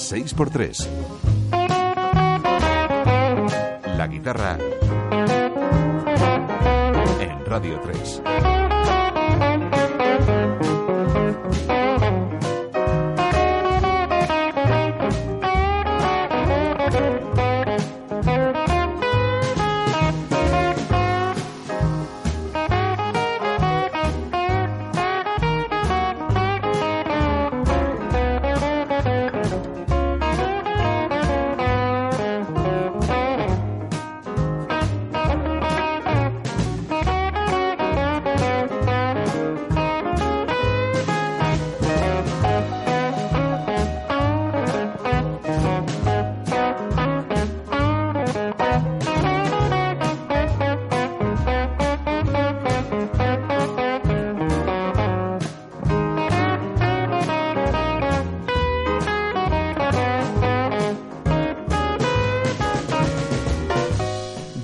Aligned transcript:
6x3. 0.00 0.88
La 3.96 4.06
guitarra 4.08 4.56
en 7.20 7.46
Radio 7.46 7.78
3. 7.80 8.59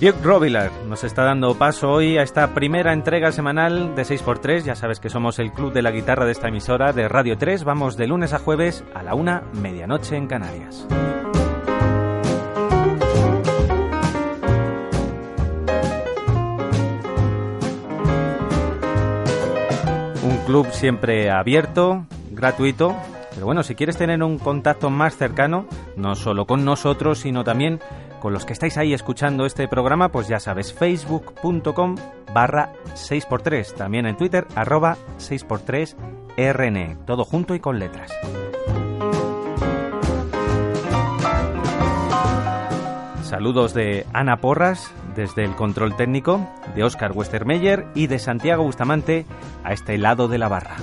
Duke 0.06 0.22
Robillard 0.22 0.70
nos 0.86 1.02
está 1.02 1.24
dando 1.24 1.58
paso 1.58 1.90
hoy 1.90 2.16
a 2.16 2.22
esta 2.22 2.54
primera 2.54 2.92
entrega 2.92 3.32
semanal 3.32 3.96
de 3.96 4.02
6x3. 4.02 4.62
Ya 4.62 4.76
sabes 4.76 5.00
que 5.00 5.08
somos 5.08 5.40
el 5.40 5.50
club 5.50 5.72
de 5.72 5.82
la 5.82 5.90
guitarra 5.90 6.24
de 6.24 6.30
esta 6.30 6.46
emisora 6.46 6.92
de 6.92 7.08
Radio 7.08 7.36
3. 7.36 7.64
Vamos 7.64 7.96
de 7.96 8.06
lunes 8.06 8.32
a 8.32 8.38
jueves 8.38 8.84
a 8.94 9.02
la 9.02 9.16
una 9.16 9.42
medianoche 9.52 10.14
en 10.14 10.28
Canarias. 10.28 10.86
Un 20.22 20.36
club 20.46 20.68
siempre 20.70 21.32
abierto, 21.32 22.06
gratuito. 22.30 22.94
Pero 23.36 23.44
bueno, 23.44 23.62
si 23.62 23.74
quieres 23.74 23.98
tener 23.98 24.22
un 24.22 24.38
contacto 24.38 24.88
más 24.88 25.18
cercano, 25.18 25.66
no 25.94 26.14
solo 26.14 26.46
con 26.46 26.64
nosotros, 26.64 27.18
sino 27.18 27.44
también 27.44 27.80
con 28.18 28.32
los 28.32 28.46
que 28.46 28.54
estáis 28.54 28.78
ahí 28.78 28.94
escuchando 28.94 29.44
este 29.44 29.68
programa, 29.68 30.08
pues 30.08 30.26
ya 30.26 30.40
sabes, 30.40 30.72
facebook.com 30.72 31.96
barra 32.32 32.72
6x3, 32.94 33.74
también 33.74 34.06
en 34.06 34.16
Twitter, 34.16 34.46
arroba 34.54 34.96
6x3rn, 35.18 37.04
todo 37.04 37.26
junto 37.26 37.54
y 37.54 37.60
con 37.60 37.78
letras. 37.78 38.10
Saludos 43.20 43.74
de 43.74 44.06
Ana 44.14 44.38
Porras 44.38 44.90
desde 45.14 45.44
el 45.44 45.54
control 45.54 45.94
técnico, 45.94 46.48
de 46.74 46.84
Óscar 46.84 47.12
Westermeyer 47.12 47.84
y 47.94 48.06
de 48.06 48.18
Santiago 48.18 48.62
Bustamante 48.62 49.26
a 49.62 49.74
este 49.74 49.98
lado 49.98 50.26
de 50.28 50.38
la 50.38 50.48
barra. 50.48 50.76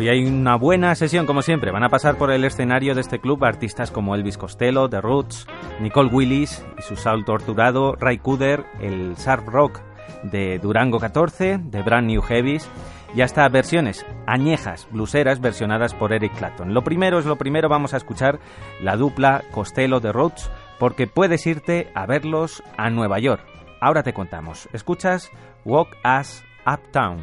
Hoy 0.00 0.08
hay 0.08 0.24
una 0.24 0.56
buena 0.56 0.94
sesión, 0.94 1.26
como 1.26 1.42
siempre. 1.42 1.72
Van 1.72 1.84
a 1.84 1.90
pasar 1.90 2.16
por 2.16 2.30
el 2.30 2.42
escenario 2.44 2.94
de 2.94 3.02
este 3.02 3.18
club 3.18 3.44
artistas 3.44 3.90
como 3.90 4.14
Elvis 4.14 4.38
Costello, 4.38 4.88
The 4.88 5.02
Roots, 5.02 5.46
Nicole 5.78 6.08
Willis 6.08 6.64
y 6.78 6.80
su 6.80 6.96
Saul 6.96 7.26
Torturado, 7.26 7.96
Ray 7.96 8.16
Cooder, 8.16 8.64
el 8.80 9.14
Sharp 9.16 9.46
Rock 9.46 9.78
de 10.22 10.58
Durango 10.58 11.00
14, 11.00 11.58
de 11.58 11.82
Brand 11.82 12.06
New 12.06 12.22
Heavies 12.22 12.66
y 13.14 13.20
hasta 13.20 13.46
versiones 13.50 14.06
añejas, 14.26 14.88
bluseras 14.90 15.42
versionadas 15.42 15.92
por 15.92 16.14
Eric 16.14 16.34
Clapton. 16.34 16.72
Lo 16.72 16.82
primero 16.82 17.18
es 17.18 17.26
lo 17.26 17.36
primero, 17.36 17.68
vamos 17.68 17.92
a 17.92 17.98
escuchar 17.98 18.40
la 18.80 18.96
dupla 18.96 19.42
Costello 19.50 20.00
de 20.00 20.12
Roots 20.12 20.50
porque 20.78 21.08
puedes 21.08 21.46
irte 21.46 21.90
a 21.94 22.06
verlos 22.06 22.62
a 22.78 22.88
Nueva 22.88 23.18
York. 23.18 23.44
Ahora 23.82 24.02
te 24.02 24.14
contamos. 24.14 24.66
Escuchas 24.72 25.30
Walk 25.66 25.94
Us 26.06 26.42
Uptown. 26.66 27.18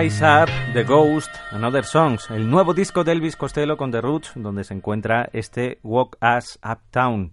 Wise 0.00 0.24
Up, 0.24 0.48
The 0.72 0.84
Ghost, 0.84 1.28
Another 1.50 1.84
Songs, 1.84 2.30
el 2.30 2.48
nuevo 2.48 2.72
disco 2.72 3.04
de 3.04 3.12
Elvis 3.12 3.36
Costello 3.36 3.76
con 3.76 3.90
The 3.90 4.00
Roots, 4.00 4.32
donde 4.34 4.64
se 4.64 4.72
encuentra 4.72 5.28
este 5.34 5.78
Walk 5.82 6.16
Us 6.22 6.58
Uptown. 6.64 7.32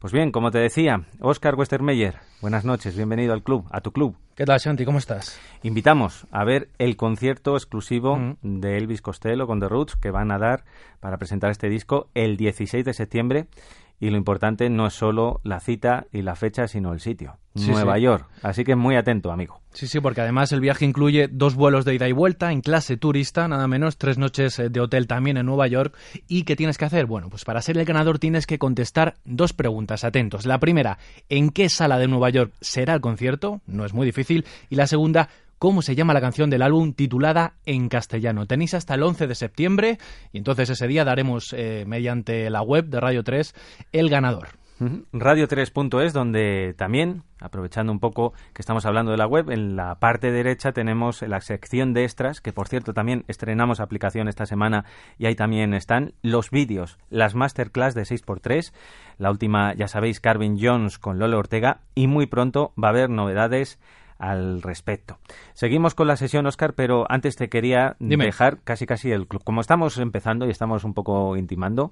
Pues 0.00 0.12
bien, 0.12 0.32
como 0.32 0.50
te 0.50 0.58
decía, 0.58 1.04
Oscar 1.20 1.54
Westermeyer, 1.54 2.16
buenas 2.40 2.64
noches, 2.64 2.96
bienvenido 2.96 3.32
al 3.32 3.44
club, 3.44 3.68
a 3.70 3.82
tu 3.82 3.92
club. 3.92 4.16
¿Qué 4.34 4.44
tal, 4.44 4.58
Santi? 4.58 4.84
¿Cómo 4.84 4.98
estás? 4.98 5.38
Invitamos 5.62 6.26
a 6.32 6.42
ver 6.42 6.70
el 6.78 6.96
concierto 6.96 7.54
exclusivo 7.54 8.18
de 8.42 8.78
Elvis 8.78 9.00
Costello 9.00 9.46
con 9.46 9.60
The 9.60 9.68
Roots 9.68 9.94
que 9.94 10.10
van 10.10 10.32
a 10.32 10.38
dar 10.38 10.64
para 10.98 11.18
presentar 11.18 11.52
este 11.52 11.68
disco 11.68 12.08
el 12.14 12.36
16 12.36 12.84
de 12.84 12.94
septiembre 12.94 13.46
y 14.02 14.10
lo 14.10 14.16
importante 14.16 14.68
no 14.68 14.88
es 14.88 14.94
solo 14.94 15.40
la 15.44 15.60
cita 15.60 16.08
y 16.10 16.22
la 16.22 16.34
fecha, 16.34 16.66
sino 16.66 16.92
el 16.92 16.98
sitio, 16.98 17.38
Nueva 17.54 17.98
York. 17.98 18.26
Así 18.42 18.64
que 18.64 18.74
muy 18.74 18.96
atento, 18.96 19.30
amigo. 19.30 19.60
Sí, 19.74 19.86
sí, 19.86 20.00
porque 20.00 20.20
además 20.20 20.50
el 20.50 20.60
viaje 20.60 20.84
incluye 20.84 21.28
dos 21.28 21.54
vuelos 21.54 21.84
de 21.84 21.94
ida 21.94 22.08
y 22.08 22.12
vuelta 22.12 22.50
en 22.50 22.62
clase 22.62 22.96
turista, 22.96 23.46
nada 23.46 23.68
menos, 23.68 23.98
tres 23.98 24.18
noches 24.18 24.58
eh, 24.58 24.70
de 24.70 24.80
hotel 24.80 25.06
también 25.06 25.36
en 25.36 25.46
Nueva 25.46 25.68
York. 25.68 25.96
¿Y 26.26 26.42
qué 26.42 26.56
tienes 26.56 26.78
que 26.78 26.84
hacer? 26.84 27.06
Bueno, 27.06 27.30
pues 27.30 27.44
para 27.44 27.62
ser 27.62 27.78
el 27.78 27.84
ganador 27.84 28.18
tienes 28.18 28.44
que 28.44 28.58
contestar 28.58 29.14
dos 29.24 29.52
preguntas, 29.52 30.02
atentos. 30.02 30.46
La 30.46 30.58
primera, 30.58 30.98
¿en 31.28 31.50
qué 31.50 31.68
sala 31.68 31.96
de 31.98 32.08
Nueva 32.08 32.28
York 32.30 32.52
será 32.60 32.94
el 32.94 33.00
concierto? 33.00 33.60
No 33.66 33.86
es 33.86 33.94
muy 33.94 34.04
difícil. 34.04 34.44
Y 34.68 34.74
la 34.74 34.88
segunda, 34.88 35.28
cómo 35.62 35.80
se 35.80 35.94
llama 35.94 36.12
la 36.12 36.20
canción 36.20 36.50
del 36.50 36.60
álbum 36.60 36.92
titulada 36.92 37.54
en 37.66 37.88
castellano. 37.88 38.46
Tenéis 38.46 38.74
hasta 38.74 38.94
el 38.94 39.04
11 39.04 39.28
de 39.28 39.36
septiembre 39.36 39.98
y 40.32 40.38
entonces 40.38 40.68
ese 40.70 40.88
día 40.88 41.04
daremos 41.04 41.54
eh, 41.56 41.84
mediante 41.86 42.50
la 42.50 42.62
web 42.62 42.86
de 42.86 42.98
Radio 42.98 43.22
3 43.22 43.54
el 43.92 44.10
ganador. 44.10 44.48
Radio3.es, 44.80 46.12
donde 46.12 46.74
también, 46.76 47.22
aprovechando 47.38 47.92
un 47.92 48.00
poco 48.00 48.32
que 48.52 48.60
estamos 48.60 48.86
hablando 48.86 49.12
de 49.12 49.18
la 49.18 49.28
web, 49.28 49.50
en 49.50 49.76
la 49.76 50.00
parte 50.00 50.32
derecha 50.32 50.72
tenemos 50.72 51.22
la 51.22 51.40
sección 51.40 51.92
de 51.92 52.02
extras, 52.02 52.40
que 52.40 52.52
por 52.52 52.66
cierto 52.66 52.92
también 52.92 53.24
estrenamos 53.28 53.78
aplicación 53.78 54.26
esta 54.26 54.46
semana 54.46 54.84
y 55.16 55.26
ahí 55.26 55.36
también 55.36 55.74
están 55.74 56.14
los 56.22 56.50
vídeos, 56.50 56.98
las 57.08 57.36
masterclass 57.36 57.94
de 57.94 58.02
6x3, 58.02 58.72
la 59.18 59.30
última, 59.30 59.74
ya 59.74 59.86
sabéis, 59.86 60.18
Carvin 60.18 60.58
Jones 60.60 60.98
con 60.98 61.20
Lolo 61.20 61.38
Ortega 61.38 61.82
y 61.94 62.08
muy 62.08 62.26
pronto 62.26 62.72
va 62.76 62.88
a 62.88 62.90
haber 62.90 63.10
novedades 63.10 63.78
al 64.22 64.62
respecto. 64.62 65.18
Seguimos 65.52 65.94
con 65.94 66.06
la 66.06 66.16
sesión, 66.16 66.46
Oscar, 66.46 66.74
pero 66.74 67.06
antes 67.08 67.34
te 67.34 67.48
quería 67.48 67.96
dejar 67.98 68.60
casi 68.62 68.86
casi 68.86 69.10
el 69.10 69.26
club. 69.26 69.42
Como 69.42 69.60
estamos 69.60 69.98
empezando 69.98 70.46
y 70.46 70.50
estamos 70.50 70.84
un 70.84 70.94
poco 70.94 71.36
intimando, 71.36 71.90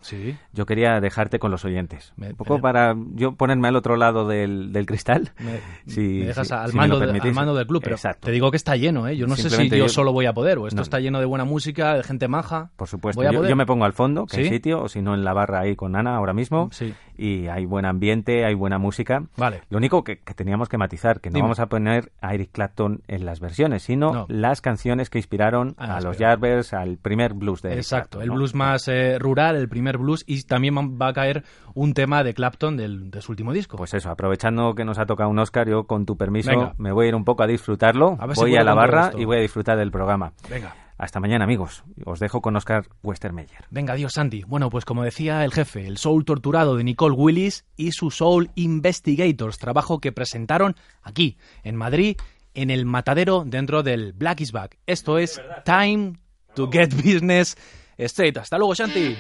yo 0.53 0.65
quería 0.65 1.01
dejarte 1.01 1.41
con 1.41 1.51
los 1.51 1.65
oyentes. 1.65 2.13
un 2.17 2.37
poco 2.37 2.61
para 2.61 2.95
yo 3.15 3.33
ponerme 3.33 3.67
al 3.67 3.75
otro 3.75 3.97
lado 3.97 4.29
del, 4.29 4.71
cristal. 4.87 5.33
Me, 5.41 5.61
si, 5.93 6.21
dejas 6.21 6.53
al, 6.53 6.73
mando 6.73 7.01
del 7.01 7.67
club, 7.67 7.83
pero 7.83 7.97
te 8.21 8.31
digo 8.31 8.53
que 8.53 8.57
está 8.57 8.77
lleno, 8.77 9.09
¿eh? 9.09 9.17
Yo 9.17 9.27
no 9.27 9.35
sé 9.35 9.51
si 9.51 9.69
yo, 9.69 9.89
solo 9.89 10.13
voy 10.13 10.27
a 10.27 10.33
poder, 10.33 10.59
o 10.59 10.69
esto 10.69 10.83
está 10.83 11.01
lleno 11.01 11.19
de 11.19 11.27
buena 11.27 11.45
música, 11.45 11.95
de 11.95 12.05
gente 12.05 12.29
maja. 12.29 12.71
Por 12.77 12.87
supuesto, 12.87 13.29
yo, 13.29 13.57
me 13.57 13.67
pongo 13.67 13.85
al 13.85 13.93
fondo, 13.93 14.27
que 14.27 14.37
hay 14.37 14.49
sitio, 14.49 14.83
o 14.85 14.89
si 14.89 15.03
no 15.03 15.15
en 15.15 15.25
la 15.25 15.33
barra 15.33 15.61
ahí 15.61 15.75
con 15.75 15.97
Ana 15.97 16.15
ahora 16.15 16.33
mismo. 16.33 16.71
Y 17.17 17.49
hay 17.49 17.67
buen 17.67 17.85
ambiente, 17.85 18.45
hay 18.45 18.55
buena 18.55 18.79
música. 18.79 19.25
Vale. 19.37 19.63
Lo 19.69 19.79
único 19.79 20.05
que, 20.05 20.17
teníamos 20.17 20.69
que 20.69 20.79
matizar, 20.79 21.21
que 21.21 21.29
no 21.31 21.41
vamos 21.41 21.59
a 21.59 21.67
poner 21.67 22.13
a 22.21 22.35
Eric 22.35 22.51
Clapton 22.53 23.03
en 23.09 23.25
las 23.25 23.41
versiones, 23.41 23.83
sino 23.83 24.27
las 24.29 24.61
canciones 24.61 25.11
que 25.11 25.19
inspiraron 25.19 25.75
ah, 25.79 25.97
a 25.97 26.01
los 26.01 26.17
Jarvers, 26.17 26.73
al 26.73 26.99
primer 26.99 27.35
blues 27.35 27.63
de 27.63 27.71
Eric 27.71 27.81
Exacto, 27.81 28.21
el 28.21 28.31
blues 28.31 28.55
más 28.55 28.89
eh, 28.89 29.19
rural, 29.19 29.57
el 29.57 29.69
primer 29.69 29.99
blues, 29.99 30.25
y 30.27 30.43
también 30.43 30.75
va 30.77 31.09
a 31.09 31.13
caer 31.13 31.45
un 31.75 31.95
tema 31.95 32.23
de 32.23 32.35
Clapton 32.35 32.77
del, 32.77 33.11
de 33.11 33.23
su 33.23 33.33
último 33.33 33.53
disco. 33.53 33.77
Pues 33.77 33.95
eso, 33.95 34.11
aprovechando 34.11 34.75
que 34.75 34.85
nos 34.85 34.99
ha 34.99 35.07
tocado 35.07 35.31
un 35.31 35.39
Oscar, 35.39 35.69
yo 35.69 35.85
con 35.85 36.07
tu 36.07 36.17
permiso 36.17 36.75
me 36.79 36.93
voy 36.93 37.07
a 37.07 37.09
ir 37.09 37.15
un 37.15 37.25
poco 37.25 37.43
a 37.43 37.47
disfrutarlo, 37.47 38.19
voy 38.37 38.57
a 38.57 38.63
la 38.63 38.75
barra 38.75 39.13
y 39.17 39.25
voy 39.25 39.39
a 39.39 39.41
disfrutar 39.41 39.79
del 39.79 39.91
programa. 39.91 40.33
Venga. 40.49 40.75
Hasta 41.01 41.19
mañana, 41.19 41.45
amigos. 41.45 41.83
Os 42.05 42.21
dejo 42.21 42.43
con 42.43 42.57
Oscar 42.57 42.87
Westermeyer. 43.03 43.65
Venga, 43.71 43.95
adiós, 43.95 44.13
Sandy. 44.13 44.43
Bueno, 44.43 44.69
pues 44.69 44.85
como 44.85 45.03
decía 45.03 45.43
el 45.47 45.51
jefe, 45.51 45.87
el 45.87 45.97
Soul 45.97 46.27
Torturado 46.27 46.77
de 46.77 46.85
Nicole 46.85 47.15
Willis 47.17 47.65
y 47.75 47.93
su 47.93 48.11
Soul 48.11 48.51
Investigators, 48.55 49.57
trabajo 49.57 49.99
que 49.99 50.13
presentaron 50.13 50.77
aquí, 51.03 51.39
en 51.63 51.77
Madrid, 51.77 52.19
en 52.53 52.69
el 52.69 52.85
matadero 52.85 53.45
dentro 53.47 53.83
del 53.83 54.13
Black 54.13 54.43
is 54.43 54.53
Back. 54.53 54.77
Esto 54.87 55.17
es 55.17 55.41
Time 55.65 56.19
to 56.55 56.69
Get 56.71 56.93
Business 56.95 57.57
Straight. 57.97 58.37
Hasta 58.37 58.59
luego, 58.59 58.75
Shanti. 58.75 59.17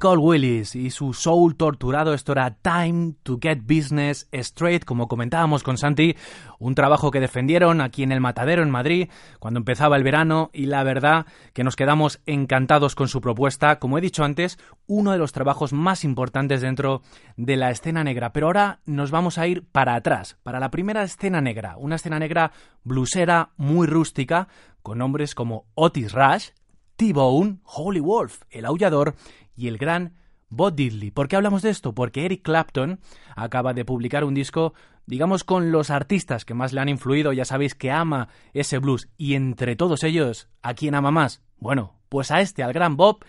Nicole 0.00 0.22
Willis 0.22 0.76
y 0.76 0.88
su 0.88 1.12
soul 1.12 1.56
torturado, 1.56 2.14
esto 2.14 2.32
era 2.32 2.56
Time 2.62 3.16
to 3.22 3.38
Get 3.38 3.64
Business 3.64 4.26
Straight, 4.32 4.86
como 4.86 5.08
comentábamos 5.08 5.62
con 5.62 5.76
Santi, 5.76 6.16
un 6.58 6.74
trabajo 6.74 7.10
que 7.10 7.20
defendieron 7.20 7.82
aquí 7.82 8.02
en 8.02 8.10
el 8.10 8.22
Matadero 8.22 8.62
en 8.62 8.70
Madrid 8.70 9.10
cuando 9.40 9.58
empezaba 9.58 9.98
el 9.98 10.02
verano 10.02 10.48
y 10.54 10.64
la 10.64 10.84
verdad 10.84 11.26
que 11.52 11.64
nos 11.64 11.76
quedamos 11.76 12.18
encantados 12.24 12.94
con 12.94 13.08
su 13.08 13.20
propuesta, 13.20 13.78
como 13.78 13.98
he 13.98 14.00
dicho 14.00 14.24
antes, 14.24 14.58
uno 14.86 15.12
de 15.12 15.18
los 15.18 15.32
trabajos 15.32 15.74
más 15.74 16.02
importantes 16.02 16.62
dentro 16.62 17.02
de 17.36 17.56
la 17.56 17.70
escena 17.70 18.02
negra. 18.02 18.32
Pero 18.32 18.46
ahora 18.46 18.80
nos 18.86 19.10
vamos 19.10 19.36
a 19.36 19.48
ir 19.48 19.66
para 19.70 19.96
atrás, 19.96 20.38
para 20.42 20.60
la 20.60 20.70
primera 20.70 21.02
escena 21.02 21.42
negra, 21.42 21.76
una 21.76 21.96
escena 21.96 22.18
negra 22.18 22.52
blusera 22.84 23.50
muy 23.58 23.86
rústica, 23.86 24.48
con 24.82 24.96
nombres 24.96 25.34
como 25.34 25.66
Otis 25.74 26.14
Rush, 26.14 26.52
T-Bone, 27.00 27.60
Holy 27.64 28.00
Wolf, 28.00 28.42
El 28.50 28.66
Aullador 28.66 29.14
y 29.56 29.68
el 29.68 29.78
gran 29.78 30.14
Bob 30.48 30.74
Diddley. 30.74 31.10
¿Por 31.10 31.28
qué 31.28 31.36
hablamos 31.36 31.62
de 31.62 31.70
esto? 31.70 31.94
Porque 31.94 32.24
Eric 32.24 32.42
Clapton 32.42 33.00
acaba 33.36 33.72
de 33.72 33.84
publicar 33.84 34.24
un 34.24 34.34
disco, 34.34 34.74
digamos, 35.06 35.44
con 35.44 35.70
los 35.72 35.90
artistas 35.90 36.44
que 36.44 36.54
más 36.54 36.72
le 36.72 36.80
han 36.80 36.88
influido. 36.88 37.32
Ya 37.32 37.44
sabéis 37.44 37.74
que 37.74 37.90
ama 37.90 38.28
ese 38.52 38.78
blues. 38.78 39.08
Y 39.16 39.34
entre 39.34 39.76
todos 39.76 40.02
ellos, 40.02 40.48
¿a 40.62 40.74
quién 40.74 40.94
ama 40.94 41.10
más? 41.10 41.42
Bueno, 41.58 41.94
pues 42.08 42.30
a 42.30 42.40
este, 42.40 42.62
al 42.62 42.72
gran 42.72 42.96
Bob 42.96 43.24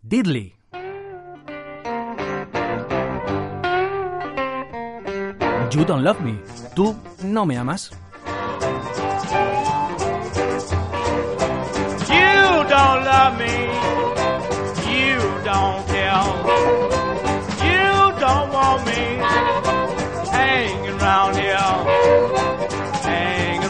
Diddley. 0.00 0.54
You 5.70 5.86
don't 5.86 6.04
love 6.04 6.20
me. 6.20 6.38
Tú 6.74 6.94
no 7.24 7.46
me 7.46 7.56
amas. 7.56 7.90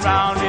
Around 0.04 0.41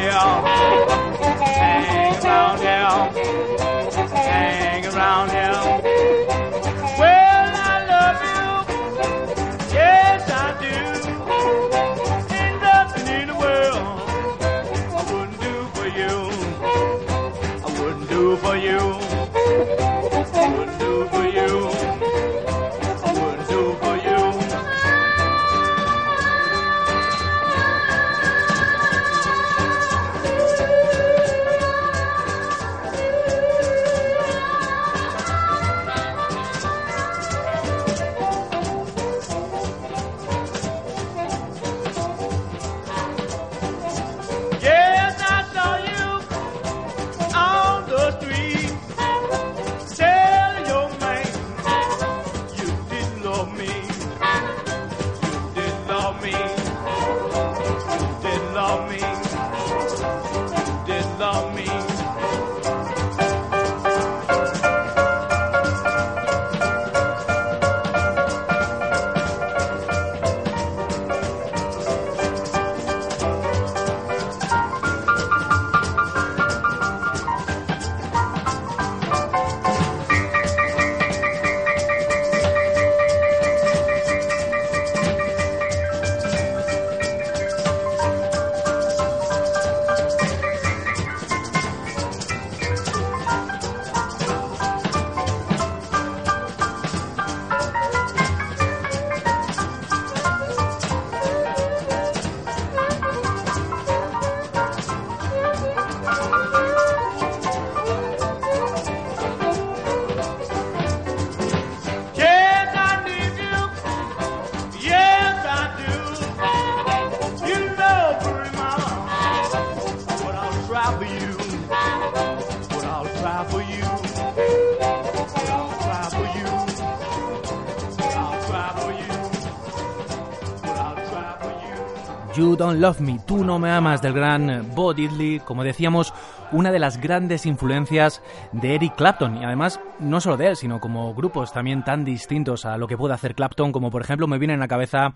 Love 132.81 133.01
Me, 133.01 133.19
Tú 133.25 133.43
No 133.43 133.59
Me 133.59 133.71
Amas 133.71 134.01
del 134.01 134.13
gran 134.13 134.71
Bo 134.75 134.93
Diddley, 134.93 135.39
como 135.39 135.63
decíamos, 135.63 136.13
una 136.51 136.71
de 136.71 136.79
las 136.79 136.99
grandes 136.99 137.45
influencias 137.45 138.21
de 138.51 138.75
Eric 138.75 138.95
Clapton 138.95 139.37
y 139.37 139.43
además 139.43 139.79
no 139.99 140.21
solo 140.21 140.37
de 140.37 140.47
él, 140.47 140.55
sino 140.55 140.79
como 140.79 141.13
grupos 141.13 141.51
también 141.51 141.83
tan 141.83 142.05
distintos 142.05 142.65
a 142.65 142.77
lo 142.77 142.87
que 142.87 142.97
puede 142.97 143.13
hacer 143.13 143.35
Clapton, 143.35 143.71
como 143.71 143.91
por 143.91 144.01
ejemplo 144.01 144.27
me 144.27 144.37
viene 144.37 144.53
en 144.53 144.59
la 144.59 144.67
cabeza 144.67 145.13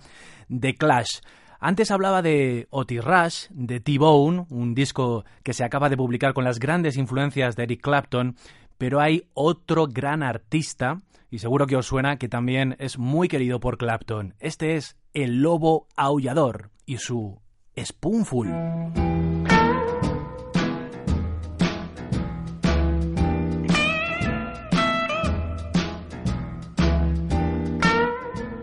The 0.49 0.75
Clash. 0.75 1.19
Antes 1.59 1.91
hablaba 1.91 2.21
de 2.21 2.67
Otis 2.69 3.03
Rush, 3.03 3.47
de 3.49 3.79
T-Bone, 3.79 4.45
un 4.49 4.75
disco 4.75 5.25
que 5.43 5.53
se 5.53 5.63
acaba 5.63 5.89
de 5.89 5.97
publicar 5.97 6.33
con 6.33 6.43
las 6.43 6.59
grandes 6.59 6.97
influencias 6.97 7.55
de 7.55 7.63
Eric 7.63 7.81
Clapton, 7.81 8.35
pero 8.77 8.99
hay 8.99 9.27
otro 9.33 9.87
gran 9.87 10.21
artista, 10.21 11.01
y 11.29 11.39
seguro 11.39 11.65
que 11.65 11.75
os 11.75 11.87
suena, 11.87 12.17
que 12.17 12.29
también 12.29 12.75
es 12.79 12.97
muy 12.97 13.27
querido 13.27 13.59
por 13.59 13.77
Clapton. 13.77 14.35
Este 14.39 14.75
es 14.75 14.97
El 15.13 15.41
Lobo 15.41 15.87
Aullador 15.95 16.71
y 16.85 16.97
su 16.97 17.41
Spoonful. 17.83 18.45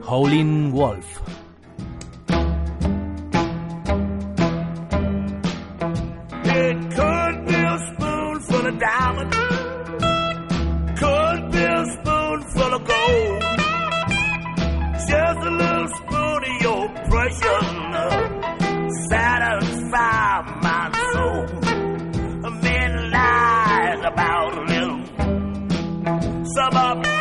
Howling 0.05 0.73
Wolf. 0.73 1.23
It 6.47 6.77
could 6.97 7.47
be 7.47 7.55
a 7.55 7.79
spoonful 7.79 8.67
of 8.67 8.79
diamonds. 8.79 9.37
Could 10.99 11.53
be 11.53 11.63
a 11.63 11.85
spoonful 11.95 12.75
of 12.75 12.85
gold. 12.85 13.43
Just 15.09 15.41
a 15.41 15.51
little 15.51 15.89
spoon 15.89 16.41
of 16.45 16.63
your 16.63 16.89
precious. 17.09 18.34
Satisfy 19.95 20.61
my 20.61 20.91
soul. 21.13 21.65
About 24.05 24.59
a 24.59 24.61
little. 24.65 25.03
Some 26.55 26.77
of 26.77 27.14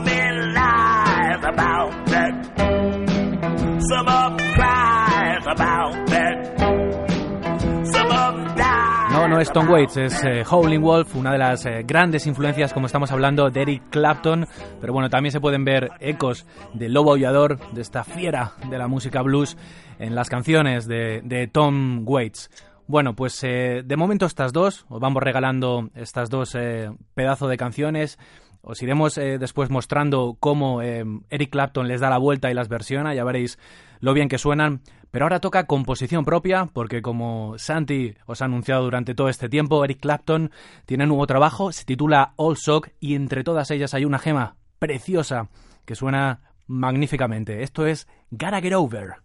I 0.00 0.02
mean, 0.02 0.54
lies 0.54 1.44
about 1.44 2.06
that. 2.06 2.32
Some 3.88 4.08
of 4.08 4.38
them 4.38 4.54
cries 4.54 5.46
about 5.46 6.06
that. 6.06 6.58
Some 7.84 8.10
of 8.10 8.34
them 8.34 8.54
die. 8.56 9.12
No, 9.12 9.28
no 9.28 9.40
es 9.40 9.52
Tom 9.52 9.68
Waits, 9.68 9.96
es 9.98 10.24
eh, 10.24 10.42
Howling 10.48 10.80
Wolf, 10.80 11.14
una 11.16 11.32
de 11.32 11.38
las 11.38 11.66
eh, 11.66 11.82
grandes 11.84 12.26
influencias, 12.26 12.72
como 12.72 12.86
estamos 12.86 13.12
hablando, 13.12 13.50
de 13.50 13.60
Eric 13.60 13.90
Clapton. 13.90 14.46
Pero 14.80 14.92
bueno, 14.94 15.10
también 15.10 15.32
se 15.32 15.40
pueden 15.40 15.64
ver 15.64 15.90
ecos 16.00 16.46
del 16.72 16.94
lobo 16.94 17.10
aullador, 17.10 17.58
de 17.72 17.82
esta 17.82 18.02
fiera 18.02 18.52
de 18.70 18.78
la 18.78 18.88
música 18.88 19.20
blues, 19.20 19.58
en 19.98 20.14
las 20.14 20.30
canciones 20.30 20.86
de, 20.86 21.20
de 21.22 21.46
Tom 21.46 22.04
Waits. 22.06 22.48
Bueno, 22.86 23.14
pues 23.14 23.38
eh, 23.44 23.82
de 23.84 23.96
momento 23.96 24.26
estas 24.26 24.52
dos, 24.52 24.84
os 24.88 24.98
vamos 24.98 25.22
regalando 25.22 25.90
estas 25.94 26.28
dos 26.28 26.56
eh, 26.56 26.90
pedazos 27.14 27.48
de 27.48 27.56
canciones. 27.56 28.18
Os 28.62 28.82
iremos 28.82 29.16
eh, 29.18 29.38
después 29.38 29.70
mostrando 29.70 30.36
cómo 30.38 30.82
eh, 30.82 31.04
Eric 31.30 31.50
Clapton 31.50 31.88
les 31.88 32.00
da 32.00 32.10
la 32.10 32.18
vuelta 32.18 32.50
y 32.50 32.54
las 32.54 32.68
versiona, 32.68 33.14
ya 33.14 33.24
veréis 33.24 33.58
lo 34.00 34.12
bien 34.12 34.28
que 34.28 34.38
suenan. 34.38 34.82
Pero 35.10 35.24
ahora 35.24 35.40
toca 35.40 35.66
composición 35.66 36.24
propia, 36.24 36.66
porque 36.72 37.02
como 37.02 37.58
Santi 37.58 38.14
os 38.26 38.42
ha 38.42 38.44
anunciado 38.44 38.84
durante 38.84 39.14
todo 39.14 39.28
este 39.28 39.48
tiempo, 39.48 39.84
Eric 39.84 40.00
Clapton 40.00 40.52
tiene 40.86 41.06
nuevo 41.06 41.26
trabajo, 41.26 41.72
se 41.72 41.84
titula 41.84 42.34
All 42.36 42.56
Sock 42.56 42.90
y 43.00 43.14
entre 43.14 43.42
todas 43.42 43.70
ellas 43.70 43.92
hay 43.94 44.04
una 44.04 44.18
gema 44.18 44.56
preciosa 44.78 45.48
que 45.84 45.96
suena 45.96 46.42
magníficamente. 46.66 47.62
Esto 47.62 47.86
es 47.86 48.06
Gotta 48.30 48.60
Get 48.60 48.74
Over. 48.74 49.16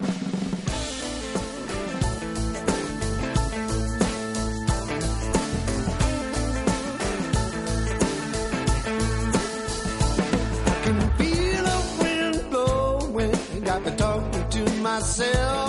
Myself. 14.95 15.64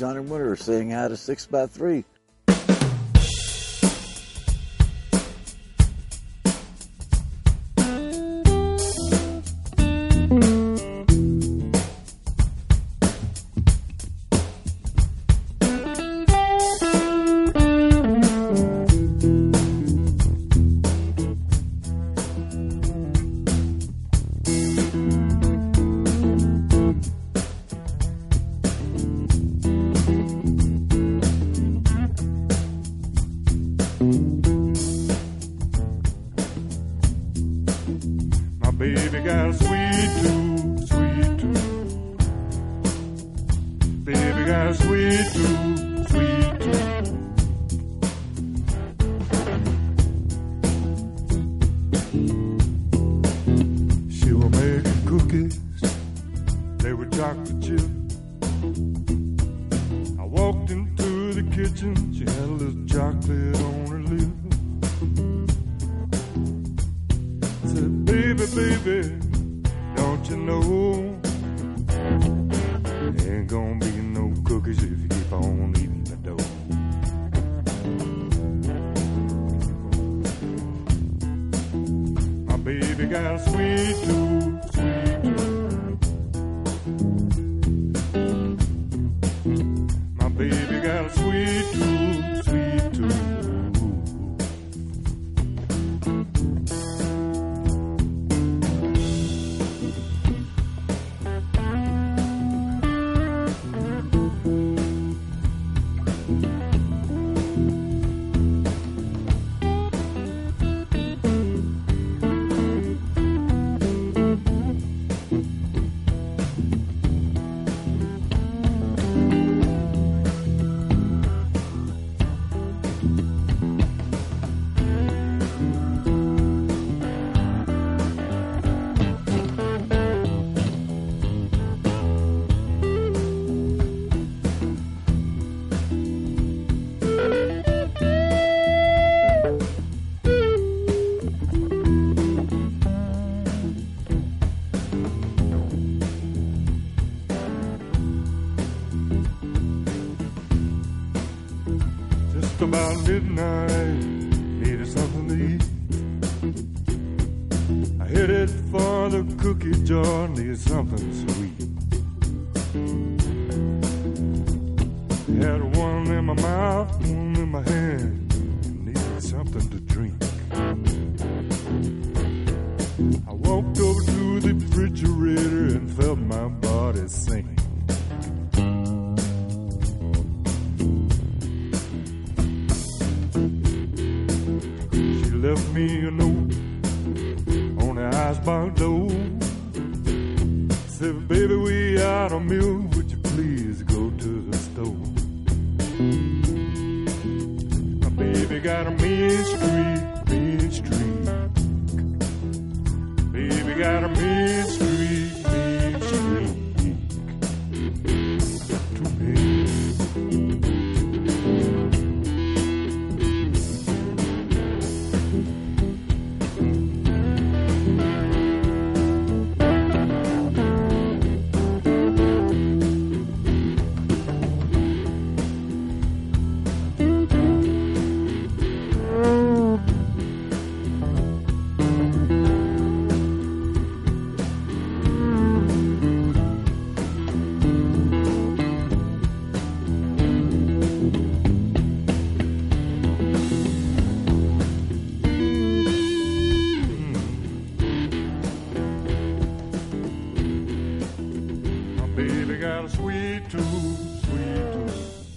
John 0.00 0.16
and 0.16 0.30
Winter 0.30 0.52
are 0.52 0.56
sitting 0.56 0.94
out 0.94 1.10
a 1.10 1.16
six 1.18 1.44
by 1.44 1.66
three. 1.66 2.04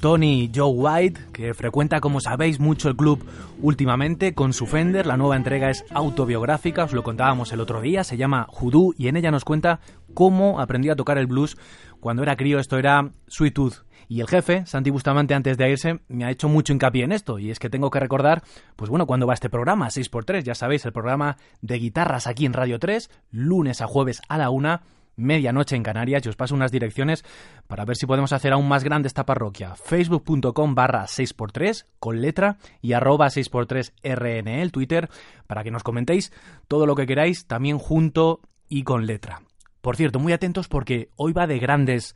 Tony 0.04 0.52
Joe 0.54 0.70
White, 0.70 1.28
que 1.32 1.54
frecuenta, 1.54 2.02
como 2.02 2.20
sabéis, 2.20 2.60
mucho 2.60 2.90
el 2.90 2.98
club 2.98 3.24
últimamente 3.62 4.34
con 4.34 4.52
su 4.52 4.66
Fender. 4.66 5.06
La 5.06 5.16
nueva 5.16 5.38
entrega 5.38 5.70
es 5.70 5.86
autobiográfica, 5.92 6.84
os 6.84 6.92
lo 6.92 7.04
contábamos 7.04 7.54
el 7.54 7.62
otro 7.62 7.80
día, 7.80 8.04
se 8.04 8.18
llama 8.18 8.46
Hoodoo 8.52 8.94
y 8.98 9.08
en 9.08 9.16
ella 9.16 9.32
nos 9.32 9.46
cuenta 9.46 9.80
cómo 10.14 10.60
aprendió 10.60 10.92
a 10.92 10.98
tocar 10.98 11.18
el 11.18 11.28
blues 11.28 11.56
cuando 12.02 12.22
era 12.22 12.36
crío. 12.36 12.60
Esto 12.60 12.78
era 12.78 13.12
Sweet 13.28 13.54
Tooth. 13.54 13.86
Y 14.10 14.20
el 14.20 14.28
jefe, 14.28 14.66
Santi 14.66 14.90
Bustamante, 14.90 15.36
antes 15.36 15.58
de 15.58 15.70
irse, 15.70 16.02
me 16.10 16.26
ha 16.26 16.32
hecho 16.32 16.50
mucho 16.50 16.74
hincapié 16.74 17.06
en 17.06 17.14
esto. 17.14 17.40
Y 17.40 17.50
es 17.50 17.58
que 17.58 17.70
tengo 17.70 17.90
que 17.90 18.02
recordar, 18.02 18.44
pues 18.76 18.90
bueno, 18.90 19.08
cuando 19.08 19.26
va 19.26 19.36
este 19.36 19.50
programa, 19.50 19.88
6x3, 19.88 20.44
ya 20.44 20.54
sabéis, 20.54 20.84
el 20.86 20.92
programa 20.92 21.38
de 21.62 21.80
guitarras 21.80 22.28
aquí 22.28 22.46
en 22.46 22.52
Radio 22.52 22.78
3, 22.78 23.10
lunes 23.32 23.82
a 23.82 23.88
jueves 23.88 24.22
a 24.28 24.38
la 24.38 24.50
una 24.50 24.82
medianoche 25.16 25.76
en 25.76 25.84
Canarias 25.84 26.26
y 26.26 26.30
os 26.30 26.36
paso 26.36 26.56
unas 26.56 26.72
direcciones 26.72 27.24
para 27.68 27.86
ver 27.86 27.96
si 27.96 28.06
podemos 28.06 28.34
hacer 28.34 28.54
aún 28.54 28.68
más 28.68 28.84
grande 28.84 29.08
esta 29.08 29.26
parroquia. 29.26 29.76
Facebook.com 29.76 30.76
barra 30.76 31.06
6x3 31.06 31.86
con 32.00 32.22
letra 32.22 32.58
y 32.82 32.94
arroba 32.94 33.28
6x3 33.28 33.94
RN 34.04 34.48
el 34.48 34.72
Twitter 34.72 35.10
para 35.48 35.64
que 35.64 35.72
nos 35.72 35.84
comentéis 35.84 36.32
todo 36.68 36.86
lo 36.86 36.96
que 36.96 37.06
queráis 37.06 37.46
también 37.46 37.78
junto 37.78 38.42
y 38.70 38.84
con 38.84 39.06
letra. 39.06 39.42
Por 39.82 39.98
cierto, 39.98 40.20
muy 40.20 40.34
atentos 40.34 40.68
porque 40.68 41.10
hoy 41.16 41.34
va 41.34 41.46
de 41.46 41.60
grandes 41.60 42.16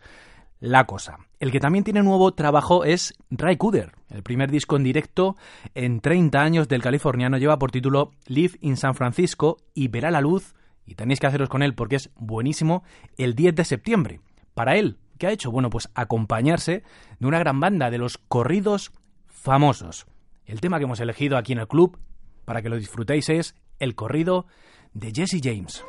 la 0.60 0.86
cosa. 0.86 1.18
El 1.40 1.52
que 1.52 1.60
también 1.60 1.84
tiene 1.84 2.02
nuevo 2.02 2.34
trabajo 2.34 2.84
es 2.84 3.14
Ray 3.30 3.58
Cooder. 3.58 3.92
El 4.10 4.24
primer 4.24 4.50
disco 4.50 4.76
en 4.76 4.84
directo 4.84 5.36
en 5.76 6.00
30 6.00 6.40
años 6.40 6.68
del 6.68 6.82
californiano 6.82 7.38
lleva 7.38 7.60
por 7.60 7.72
título 7.72 8.12
Live 8.26 8.58
in 8.62 8.78
San 8.78 8.96
Francisco 8.96 9.58
y 9.74 9.90
verá 9.90 10.10
la 10.10 10.22
luz 10.22 10.56
y 10.88 10.96
tenéis 10.96 11.20
que 11.20 11.28
haceros 11.28 11.50
con 11.50 11.62
él 11.62 11.76
porque 11.76 11.98
es 11.98 12.10
buenísimo, 12.16 12.84
el 13.18 13.36
10 13.36 13.56
de 13.56 13.66
septiembre. 13.66 14.22
Para 14.54 14.78
él, 14.78 14.98
¿qué 15.20 15.28
ha 15.28 15.32
hecho? 15.32 15.52
Bueno, 15.52 15.70
pues 15.70 15.90
acompañarse 15.94 16.84
de 17.20 17.28
una 17.28 17.40
gran 17.40 17.60
banda 17.60 17.92
de 17.92 18.00
los 18.00 18.18
corridos 18.18 18.92
famosos. 19.28 20.08
El 20.46 20.62
tema 20.62 20.80
que 20.80 20.86
hemos 20.86 21.02
elegido 21.02 21.38
aquí 21.38 21.52
en 21.52 21.60
el 21.60 21.68
club, 21.68 22.00
para 22.46 22.62
que 22.62 22.70
lo 22.70 22.78
disfrutéis, 22.78 23.30
es 23.30 23.56
el 23.80 23.94
corrido 23.94 24.48
de 24.94 25.12
Jesse 25.14 25.42
James. 25.44 25.84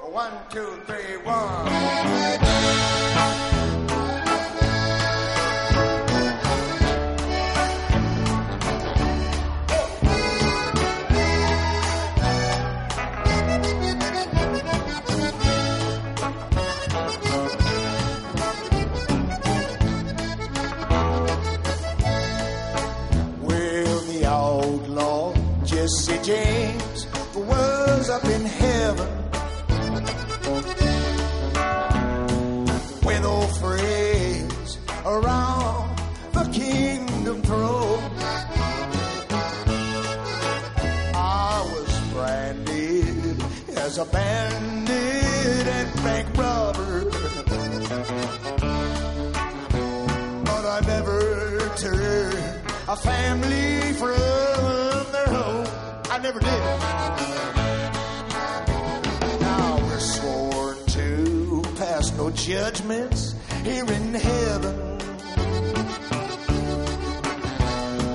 Here 63.69 63.91
in 63.99 64.15
heaven. 64.15 64.77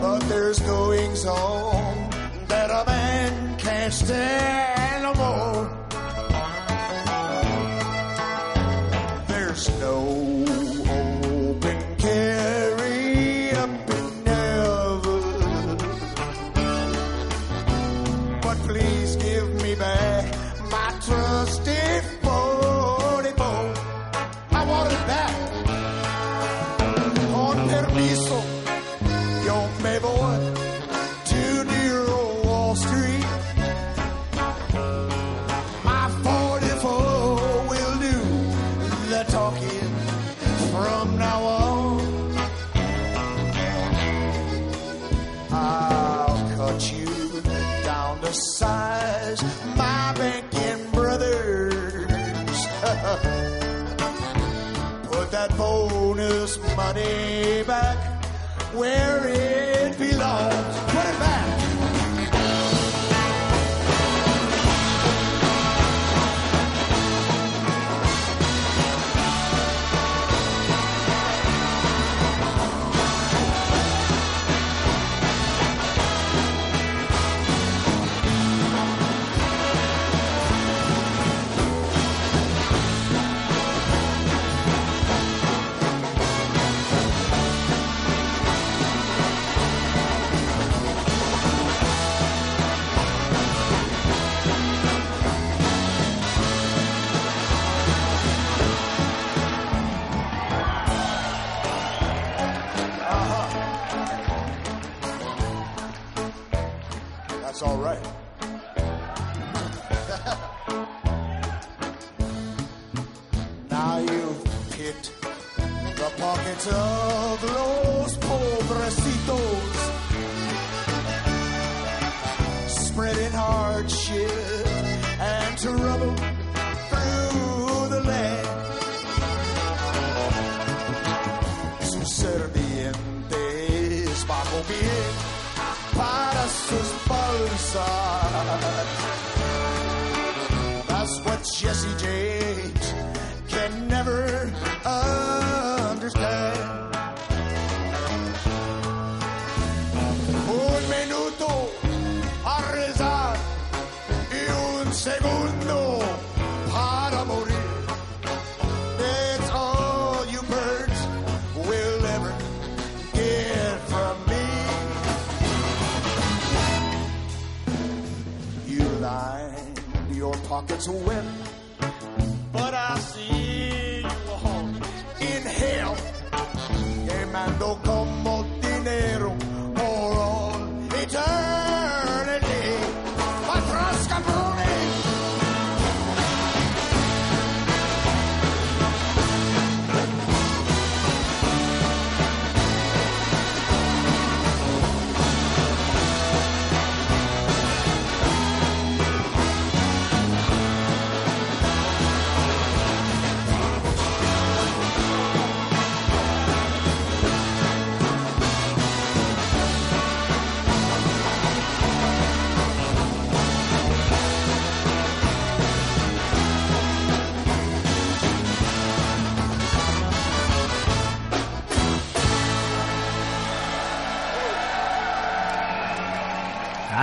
But 0.02 0.20
there's 0.30 0.60
goings 0.60 1.26
on 1.26 2.10
that 2.48 2.70
a 2.72 2.84
man 2.90 3.58
can't 3.60 3.94
stand 3.94 4.73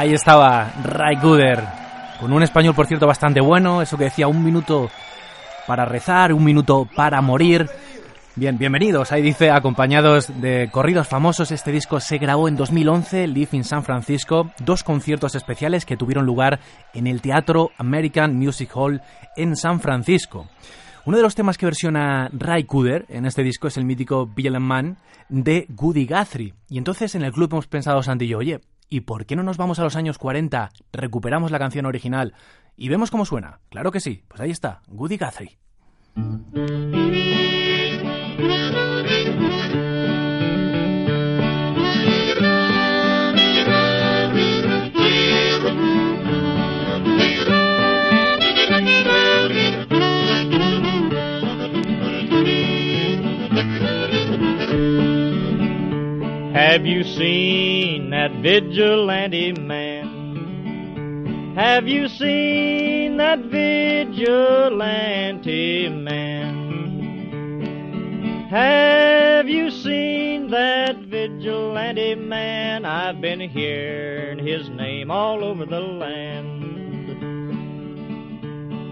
Ahí 0.01 0.15
estaba 0.15 0.73
Ray 0.83 1.17
Gooder, 1.17 1.63
con 2.19 2.33
un 2.33 2.43
español, 2.43 2.75
por 2.75 2.87
cierto, 2.87 3.07
bastante 3.07 3.39
bueno. 3.43 3.83
Eso 3.83 3.99
que 3.99 4.05
decía, 4.05 4.29
un 4.29 4.43
minuto 4.43 4.89
para 5.67 5.85
rezar, 5.85 6.33
un 6.33 6.43
minuto 6.43 6.89
para 6.97 7.21
morir. 7.21 7.69
Bien, 8.35 8.57
bienvenidos. 8.57 9.13
Ahí 9.13 9.21
dice, 9.21 9.51
acompañados 9.51 10.41
de 10.41 10.71
corridos 10.73 11.07
famosos, 11.07 11.51
este 11.51 11.71
disco 11.71 12.01
se 12.01 12.17
grabó 12.17 12.49
en 12.49 12.57
2011, 12.57 13.27
Live 13.27 13.51
in 13.53 13.63
San 13.63 13.85
Francisco, 13.85 14.51
dos 14.65 14.85
conciertos 14.85 15.35
especiales 15.35 15.85
que 15.85 15.99
tuvieron 15.99 16.25
lugar 16.25 16.61
en 16.95 17.07
el 17.07 17.21
Teatro 17.21 17.69
American 17.77 18.39
Music 18.39 18.71
Hall 18.75 19.03
en 19.37 19.55
San 19.55 19.81
Francisco. 19.81 20.49
Uno 21.05 21.19
de 21.19 21.23
los 21.23 21.35
temas 21.35 21.59
que 21.59 21.67
versiona 21.67 22.31
Ray 22.33 22.65
Cooder 22.65 23.05
en 23.11 23.27
este 23.27 23.43
disco 23.43 23.69
es 23.69 23.77
el 23.77 23.85
mítico 23.85 24.27
Villain 24.27 24.63
Man 24.63 24.97
de 25.29 25.67
Goody 25.69 26.07
Guthrie. 26.07 26.55
Y 26.71 26.79
entonces 26.79 27.15
en 27.15 27.23
el 27.23 27.33
club 27.33 27.51
hemos 27.53 27.67
pensado, 27.67 28.03
Santi 28.03 28.25
y 28.25 28.29
yo, 28.29 28.39
oye, 28.39 28.61
¿y 28.90 29.00
por 29.00 29.24
qué 29.24 29.37
no 29.37 29.42
nos 29.42 29.57
vamos 29.57 29.79
a 29.79 29.85
los 29.85 29.96
años 29.96 30.18
40, 30.18 30.70
recuperamos 30.92 31.50
la 31.50 31.59
canción 31.59 31.87
original 31.87 32.35
y 32.76 32.88
vemos 32.88 33.11
cómo 33.11 33.24
suena? 33.24 33.61
Claro 33.70 33.90
que 33.92 34.00
sí, 34.00 34.24
pues 34.29 34.40
ahí 34.40 34.50
está, 34.50 34.83
Goody 34.88 35.16
Guthrie. 35.16 35.59
Have 56.61 56.85
you 56.85 57.05
seen 57.05 58.11
that 58.11 58.33
vigilante 58.42 59.53
man? 59.53 61.55
Have 61.57 61.88
you 61.88 62.07
seen 62.07 63.16
that 63.16 63.38
vigilante 63.38 64.18
man? 65.88 66.44
Have 68.51 69.49
you 69.49 69.70
seen 69.70 70.51
that 70.51 70.99
vigilante 70.99 72.14
man? 72.16 72.85
I've 72.85 73.23
been 73.23 73.40
hearing 73.40 74.46
his 74.46 74.68
name 74.68 75.11
all 75.11 75.42
over 75.42 75.64
the 75.64 75.81
land. 75.81 76.61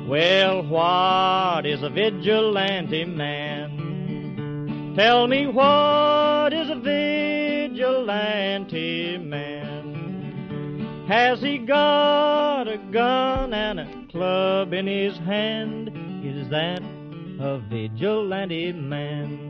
Well, 0.08 0.62
what 0.62 1.66
is 1.66 1.82
a 1.82 1.90
vigilante 1.90 3.04
man? 3.04 4.94
Tell 4.96 5.26
me 5.26 5.46
what 5.46 6.54
is 6.54 6.70
a 6.70 6.74
vigilante 6.74 7.17
man? 9.18 9.94
Has 11.08 11.40
he 11.40 11.58
got 11.58 12.68
a 12.68 12.78
gun 12.90 13.54
and 13.54 13.80
a 13.80 14.06
club 14.10 14.72
in 14.72 14.86
his 14.86 15.16
hand? 15.18 15.90
Is 16.24 16.48
that 16.50 16.82
a 17.40 17.60
vigilante 17.70 18.72
man? 18.72 19.44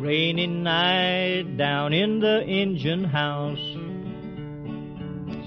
Rainy 0.00 0.46
night 0.46 1.56
down 1.56 1.92
in 1.92 2.20
the 2.20 2.42
engine 2.44 3.04
house, 3.04 3.58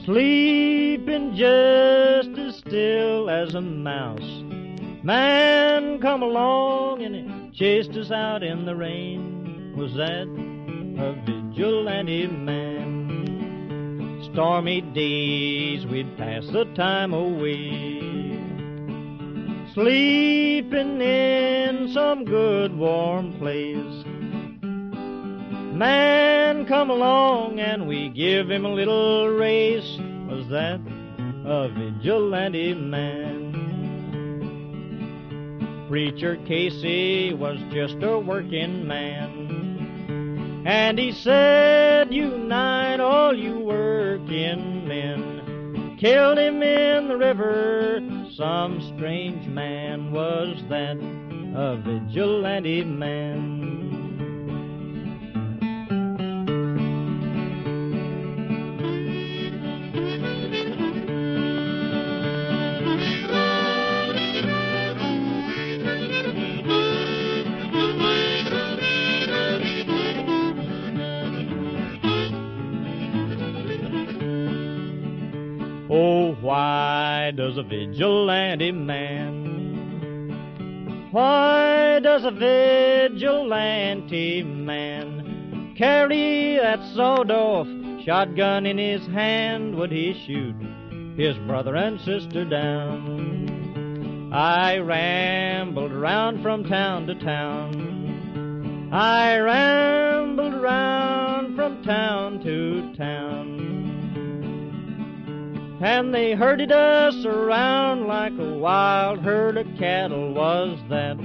sleeping 0.06 1.36
just 1.36 2.38
as 2.38 2.56
still 2.58 3.30
as 3.30 3.56
a 3.56 3.62
mouse. 3.62 4.44
Man 5.04 6.00
come 6.00 6.22
along 6.24 7.02
and 7.02 7.54
chased 7.54 7.92
us 7.92 8.12
out 8.12 8.44
in 8.44 8.66
the 8.66 8.76
rain. 8.76 9.35
Was 9.76 9.94
that 9.96 10.28
a 10.98 11.14
vigilante 11.26 12.28
man? 12.28 14.22
Stormy 14.32 14.80
days 14.80 15.86
we'd 15.88 16.18
pass 16.18 16.48
the 16.48 16.64
time 16.76 17.14
away. 17.14 18.00
Sleeping 19.74 21.02
in 21.02 21.92
some 21.94 22.24
good 22.24 22.74
warm 22.78 23.38
place. 23.38 24.06
Man 25.76 26.66
come 26.68 26.90
along 26.90 27.60
and 27.60 27.86
we 27.86 28.08
give 28.08 28.50
him 28.50 28.64
a 28.64 28.74
little 28.74 29.28
race. 29.28 29.98
Was 30.30 30.48
that 30.52 30.80
a 31.46 31.68
vigilante 31.68 32.74
man? 32.74 33.36
Preacher 35.90 36.38
Casey 36.48 37.34
was 37.34 37.60
just 37.74 37.98
a 38.02 38.18
working 38.18 38.88
man. 38.88 39.65
And 40.66 40.98
he 40.98 41.12
said, 41.12 42.12
Unite 42.12 43.00
all 43.00 43.38
you 43.38 43.60
working 43.60 44.88
men. 44.88 45.96
Killed 46.00 46.40
him 46.40 46.64
in 46.64 47.08
the 47.08 47.16
river. 47.16 48.02
Some 48.34 48.82
strange 48.96 49.46
man 49.48 50.12
was 50.12 50.58
that, 50.70 50.98
a 50.98 51.78
vigilante 51.78 52.84
man. 52.84 53.65
Does 77.36 77.58
a 77.58 77.64
vigilante 77.64 78.72
man? 78.72 79.52
Why 81.12 82.00
does 82.00 82.24
a 82.24 82.32
vigilante 82.32 83.74
man 84.44 85.74
carry 85.78 86.56
that 86.56 86.82
sawed-off 86.96 87.68
shotgun 88.06 88.66
in 88.66 88.78
his 88.78 89.06
hand? 89.08 89.76
Would 89.76 89.92
he 89.92 90.14
shoot 90.26 90.56
his 91.18 91.36
brother 91.40 91.76
and 91.76 92.00
sister 92.02 92.46
down? 92.46 94.32
I 94.34 94.78
rambled 94.78 95.92
round 95.92 96.42
from 96.42 96.64
town 96.64 97.08
to 97.08 97.16
town. 97.16 98.90
I 98.94 99.38
rambled 99.38 100.54
round 100.54 101.56
from 101.56 101.84
town 101.84 102.42
to 102.44 102.94
town. 102.96 103.65
And 105.86 106.12
they 106.16 106.34
herded 106.34 106.72
us 106.72 107.14
around 107.26 108.08
like 108.08 108.34
a 108.40 108.58
wild 108.58 109.20
herd 109.20 109.56
of 109.56 109.68
cattle. 109.78 110.34
Was 110.34 110.80
that 110.90 111.16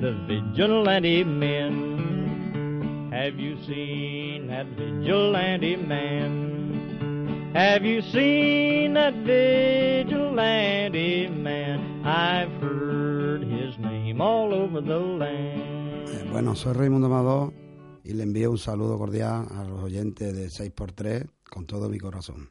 the 0.00 0.12
vigilante 0.26 1.24
men? 1.24 3.10
Have 3.12 3.38
you 3.38 3.58
seen 3.66 4.46
that 4.46 4.64
vigilante 4.78 5.76
man? 5.76 7.52
Have 7.54 7.84
you 7.84 8.00
seen 8.00 8.94
that 8.94 9.12
vigilante 9.26 11.28
man? 11.28 12.02
I've 12.06 12.50
heard 12.62 13.42
his 13.42 13.76
name 13.78 14.22
all 14.22 14.54
over 14.54 14.80
the 14.80 14.98
land. 14.98 16.08
Eh, 16.08 16.24
Bueno, 16.32 16.54
soy 16.54 16.72
Raimundo 16.72 17.08
Amador 17.08 17.52
y 18.04 18.14
le 18.14 18.22
envío 18.22 18.50
un 18.52 18.58
saludo 18.58 18.96
cordial 18.96 19.48
a 19.50 19.64
los 19.64 19.82
oyentes 19.82 20.34
de 20.34 20.46
6x3 20.48 21.28
con 21.44 21.66
todo 21.66 21.90
mi 21.90 21.98
corazón. 21.98 22.48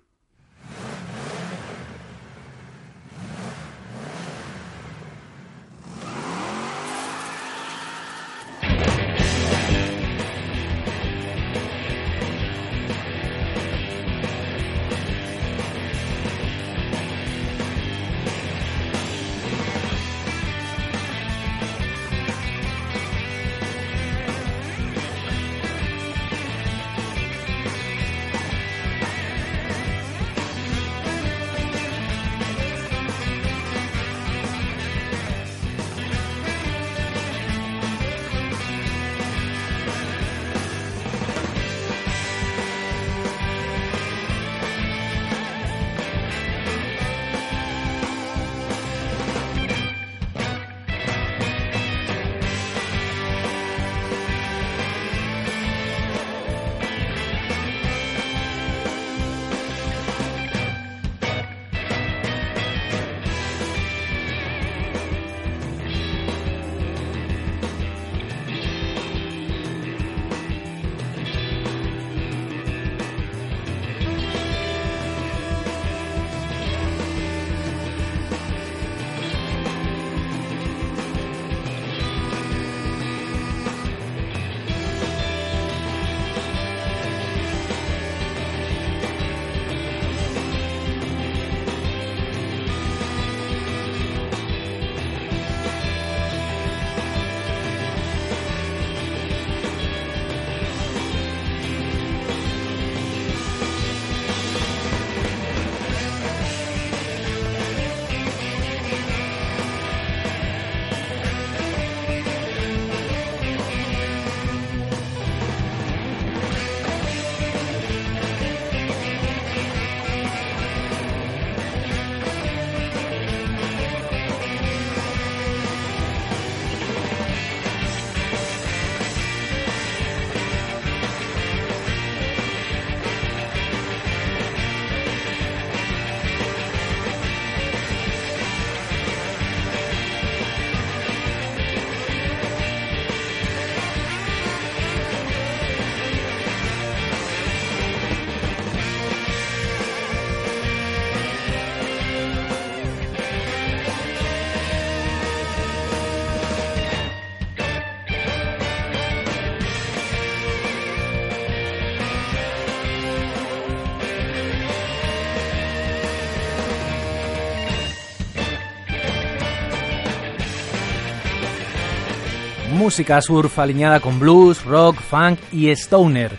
Música 172.87 173.21
surf 173.21 173.59
alineada 173.59 173.99
con 173.99 174.17
blues, 174.17 174.63
rock, 174.63 174.95
funk 174.95 175.39
y 175.51 175.67
stoner. 175.71 176.31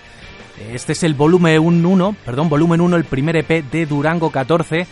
Este 0.73 0.93
es 0.93 1.03
el 1.03 1.13
volumen 1.13 1.59
1, 1.85 2.17
perdón, 2.25 2.49
volumen 2.49 2.81
1, 2.81 2.97
el 2.97 3.05
primer 3.05 3.37
EP 3.37 3.63
de 3.71 3.85
Durango 3.85 4.31
14 4.31 4.87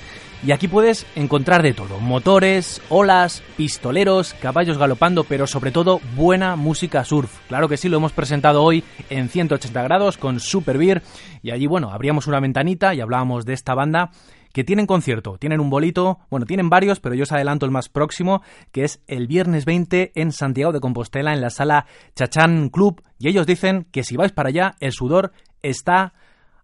y 0.44 0.52
aquí 0.52 0.68
puedes 0.68 1.07
encontrar 1.14 1.62
de 1.62 1.72
todo, 1.72 1.98
motores, 1.98 2.82
olas, 2.90 3.42
pistoleros, 3.57 4.34
caballos 4.34 4.76
galopando, 4.76 5.24
pero 5.24 5.46
sobre 5.46 5.70
todo 5.70 6.02
buena 6.14 6.57
música 6.57 7.07
surf. 7.07 7.32
Claro 7.48 7.70
que 7.70 7.78
sí, 7.78 7.88
lo 7.88 7.96
hemos 7.96 8.12
presentado 8.12 8.62
hoy 8.62 8.84
en 9.09 9.30
180 9.30 9.82
grados 9.82 10.18
con 10.18 10.40
Super 10.40 10.76
Beer 10.76 11.02
y 11.42 11.52
allí, 11.52 11.66
bueno, 11.66 11.90
abríamos 11.90 12.26
una 12.26 12.38
ventanita 12.38 12.92
y 12.92 13.00
hablábamos 13.00 13.46
de 13.46 13.54
esta 13.54 13.74
banda 13.74 14.11
que 14.57 14.64
tienen 14.64 14.86
concierto, 14.86 15.36
tienen 15.36 15.61
un 15.61 15.68
bolito, 15.68 16.18
bueno, 16.30 16.46
tienen 16.46 16.70
varios, 16.70 16.98
pero 16.98 17.14
yo 17.14 17.24
os 17.24 17.32
adelanto 17.32 17.66
el 17.66 17.72
más 17.72 17.90
próximo, 17.90 18.40
que 18.72 18.84
es 18.84 19.02
el 19.07 19.26
viernes 19.26 19.66
20 19.66 20.12
en 20.14 20.32
Santiago 20.32 20.72
de 20.72 20.80
Compostela, 20.80 21.34
en 21.34 21.42
la 21.42 21.50
sala 21.50 21.84
Chachán 22.14 22.70
Club, 22.70 23.02
y 23.18 23.28
ellos 23.28 23.46
dicen 23.46 23.86
que 23.92 24.02
si 24.02 24.16
vais 24.16 24.32
para 24.32 24.48
allá, 24.48 24.74
el 24.80 24.92
sudor 24.92 25.32
está 25.61 26.14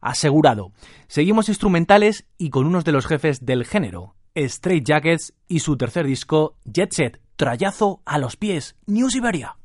asegurado. 0.00 0.72
Seguimos 1.06 1.50
instrumentales 1.50 2.24
y 2.38 2.48
con 2.48 2.64
unos 2.64 2.86
de 2.86 2.92
los 2.92 3.04
jefes 3.04 3.44
del 3.44 3.66
género, 3.66 4.14
Straight 4.34 4.86
Jackets 4.86 5.34
y 5.46 5.58
su 5.58 5.76
tercer 5.76 6.06
disco, 6.06 6.56
Jet 6.64 6.94
Set, 6.94 7.20
Trayazo 7.36 8.00
a 8.06 8.16
los 8.16 8.38
pies, 8.38 8.74
New 8.86 9.10
Siberia. 9.10 9.56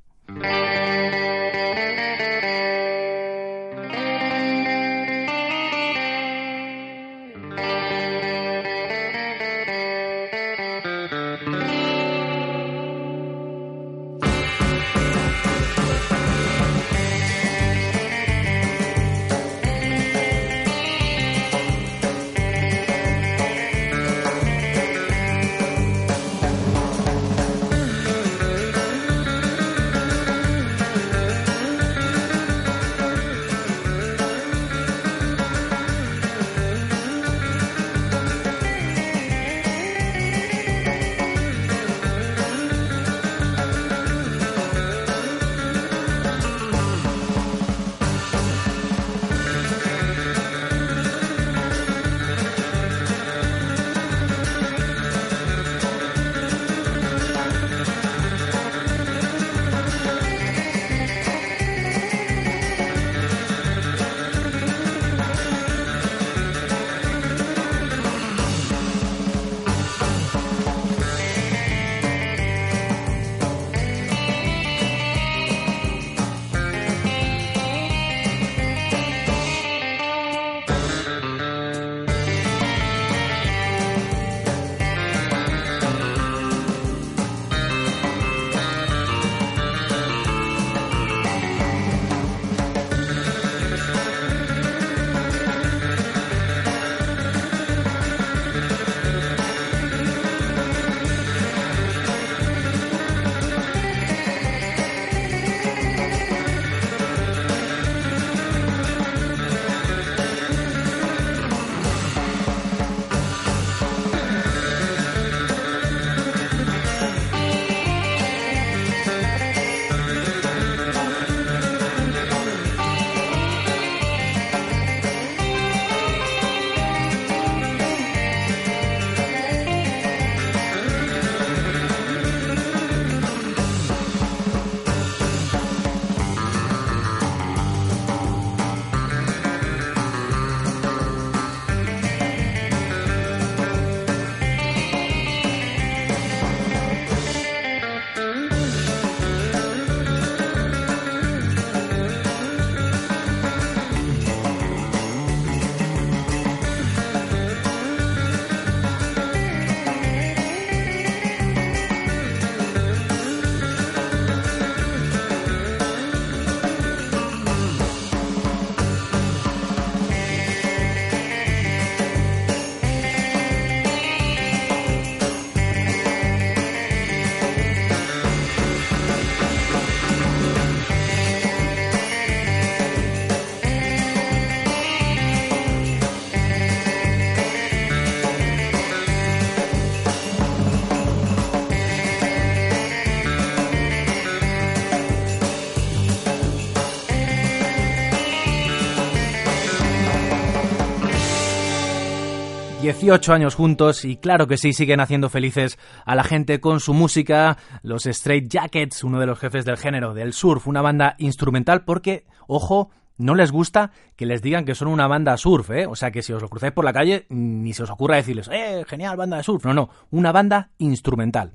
Dieciocho 202.88 203.34
años 203.34 203.54
juntos 203.54 204.06
y 204.06 204.16
claro 204.16 204.48
que 204.48 204.56
sí, 204.56 204.72
siguen 204.72 205.02
haciendo 205.02 205.28
felices 205.28 205.78
a 206.06 206.16
la 206.16 206.24
gente 206.24 206.62
con 206.62 206.80
su 206.80 206.94
música. 206.94 207.58
Los 207.84 208.06
Straight 208.06 208.50
Jackets, 208.50 209.04
uno 209.04 209.20
de 209.20 209.26
los 209.26 209.38
jefes 209.38 209.66
del 209.66 209.76
género 209.76 210.14
del 210.14 210.32
surf, 210.32 210.70
una 210.70 210.82
banda 210.82 211.16
instrumental 211.18 211.84
porque, 211.84 212.24
ojo, 212.48 212.90
no 213.18 213.36
les 213.36 213.52
gusta 213.52 213.92
que 214.16 214.26
les 214.26 214.42
digan 214.42 214.64
que 214.64 214.74
son 214.74 214.88
una 214.88 215.06
banda 215.06 215.36
surf, 215.36 215.70
¿eh? 215.72 215.86
O 215.86 215.98
sea, 215.98 216.12
que 216.12 216.22
si 216.22 216.32
os 216.32 216.42
lo 216.42 216.48
cruzáis 216.48 216.72
por 216.72 216.86
la 216.86 216.94
calle, 216.94 217.26
ni 217.28 217.74
se 217.74 217.84
os 217.84 217.90
ocurra 217.90 218.16
decirles, 218.16 218.50
¡eh, 218.54 218.86
genial, 218.88 219.18
banda 219.18 219.36
de 219.36 219.44
surf! 219.44 219.66
No, 219.66 219.74
no, 219.74 219.90
una 220.12 220.32
banda 220.32 220.70
instrumental. 220.78 221.52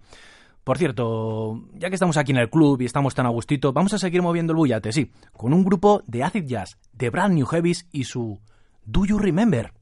Por 0.64 0.76
cierto, 0.76 1.62
ya 1.72 1.88
que 1.88 1.94
estamos 1.94 2.18
aquí 2.18 2.32
en 2.32 2.38
el 2.40 2.50
club 2.50 2.82
y 2.82 2.84
estamos 2.84 3.14
tan 3.14 3.24
a 3.24 3.30
gustito, 3.30 3.72
vamos 3.72 3.94
a 3.94 3.98
seguir 3.98 4.20
moviendo 4.20 4.52
el 4.52 4.58
bullate, 4.58 4.92
sí, 4.92 5.10
con 5.32 5.54
un 5.54 5.64
grupo 5.64 6.02
de 6.06 6.24
acid 6.24 6.44
jazz, 6.44 6.76
de 6.92 7.08
Brand 7.08 7.32
New 7.32 7.46
Heavies 7.46 7.88
y 7.90 8.04
su 8.04 8.38
Do 8.84 9.06
You 9.06 9.18
Remember? 9.18 9.72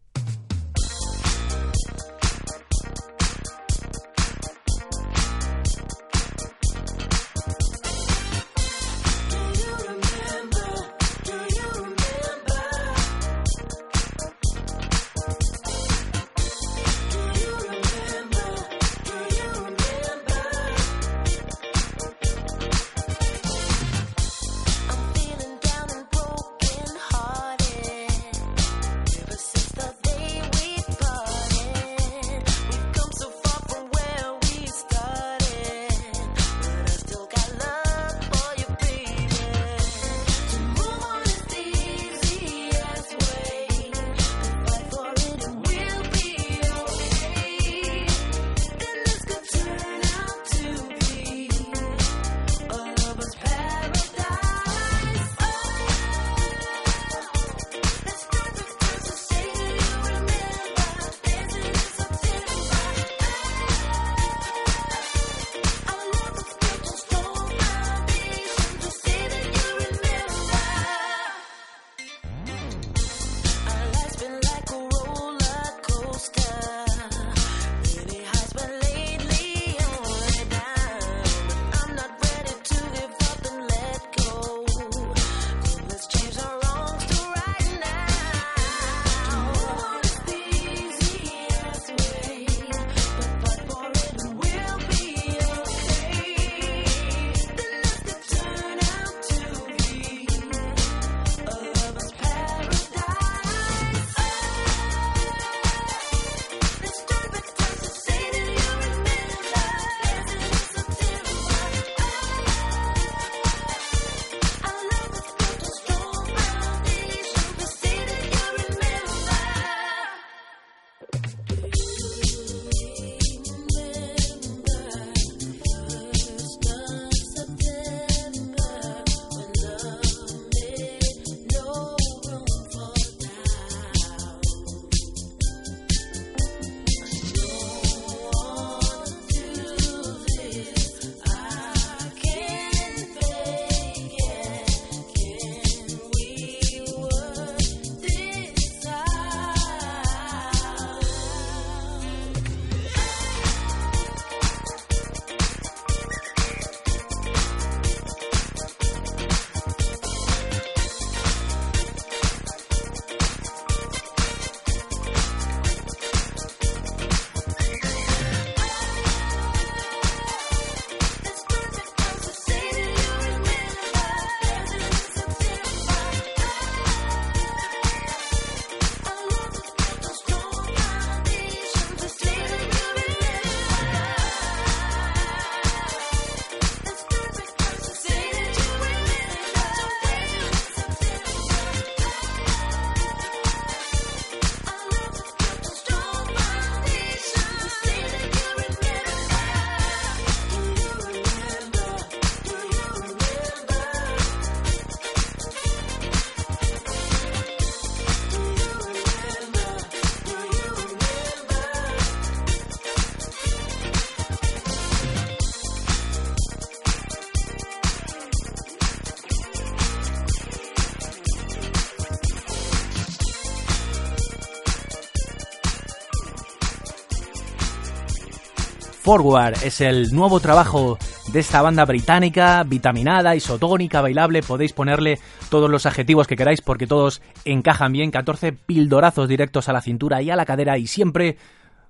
Forward 229.10 229.64
es 229.64 229.80
el 229.80 230.12
nuevo 230.12 230.38
trabajo 230.38 230.96
de 231.32 231.40
esta 231.40 231.60
banda 231.62 231.84
británica, 231.84 232.62
vitaminada, 232.62 233.34
isotónica, 233.34 234.00
bailable. 234.00 234.40
Podéis 234.40 234.72
ponerle 234.72 235.18
todos 235.48 235.68
los 235.68 235.84
adjetivos 235.84 236.28
que 236.28 236.36
queráis 236.36 236.60
porque 236.60 236.86
todos 236.86 237.20
encajan 237.44 237.90
bien. 237.90 238.12
14 238.12 238.52
pildorazos 238.52 239.26
directos 239.26 239.68
a 239.68 239.72
la 239.72 239.80
cintura 239.80 240.22
y 240.22 240.30
a 240.30 240.36
la 240.36 240.46
cadera 240.46 240.78
y 240.78 240.86
siempre, 240.86 241.38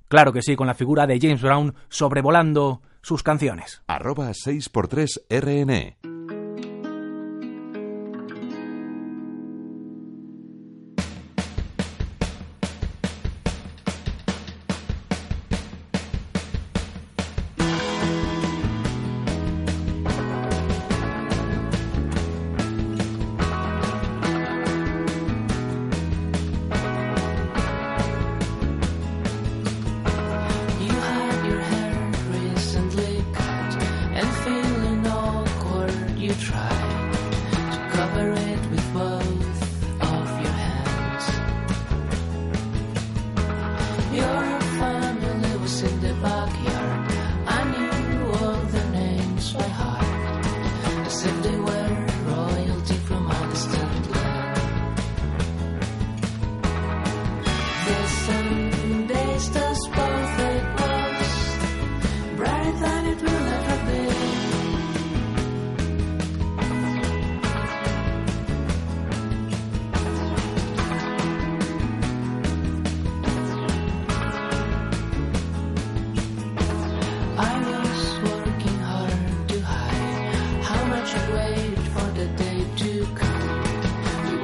claro 0.09 0.33
que 0.33 0.41
sí, 0.41 0.57
con 0.57 0.66
la 0.66 0.73
figura 0.73 1.07
de 1.07 1.21
James 1.21 1.43
Brown 1.43 1.75
sobrevolando 1.91 2.81
sus 3.03 3.23
canciones. 3.23 3.83
Arroba 3.87 4.31
6x3 4.31 5.21
RN. 5.29 6.39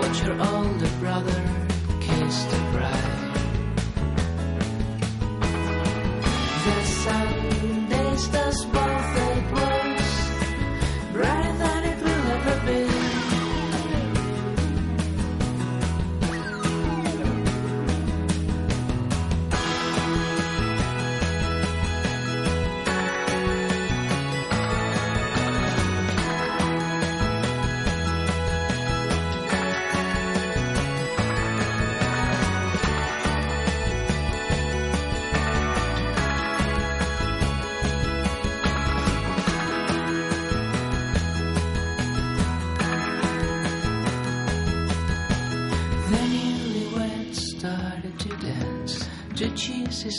Watch 0.06 0.22
your 0.22 0.40
older 0.40 0.88
brother 1.00 1.42
kiss 2.00 2.65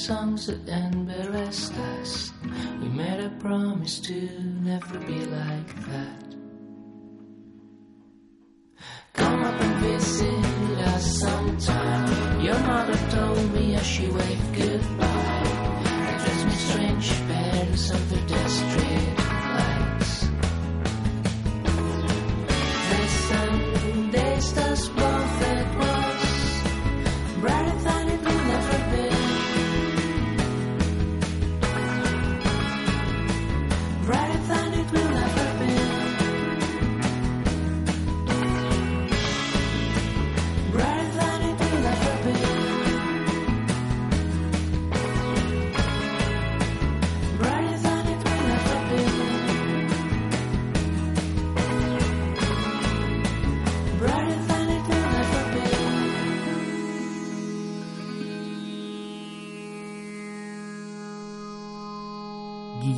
songs 0.07 0.47
that 0.47 0.69
embarrassed 0.69 1.73
us. 1.99 2.31
We 2.81 2.87
made 2.87 3.19
a 3.19 3.29
promise 3.41 3.99
to 4.07 4.15
never 4.63 4.99
be 4.99 5.19
like 5.25 5.69
that. 5.87 5.96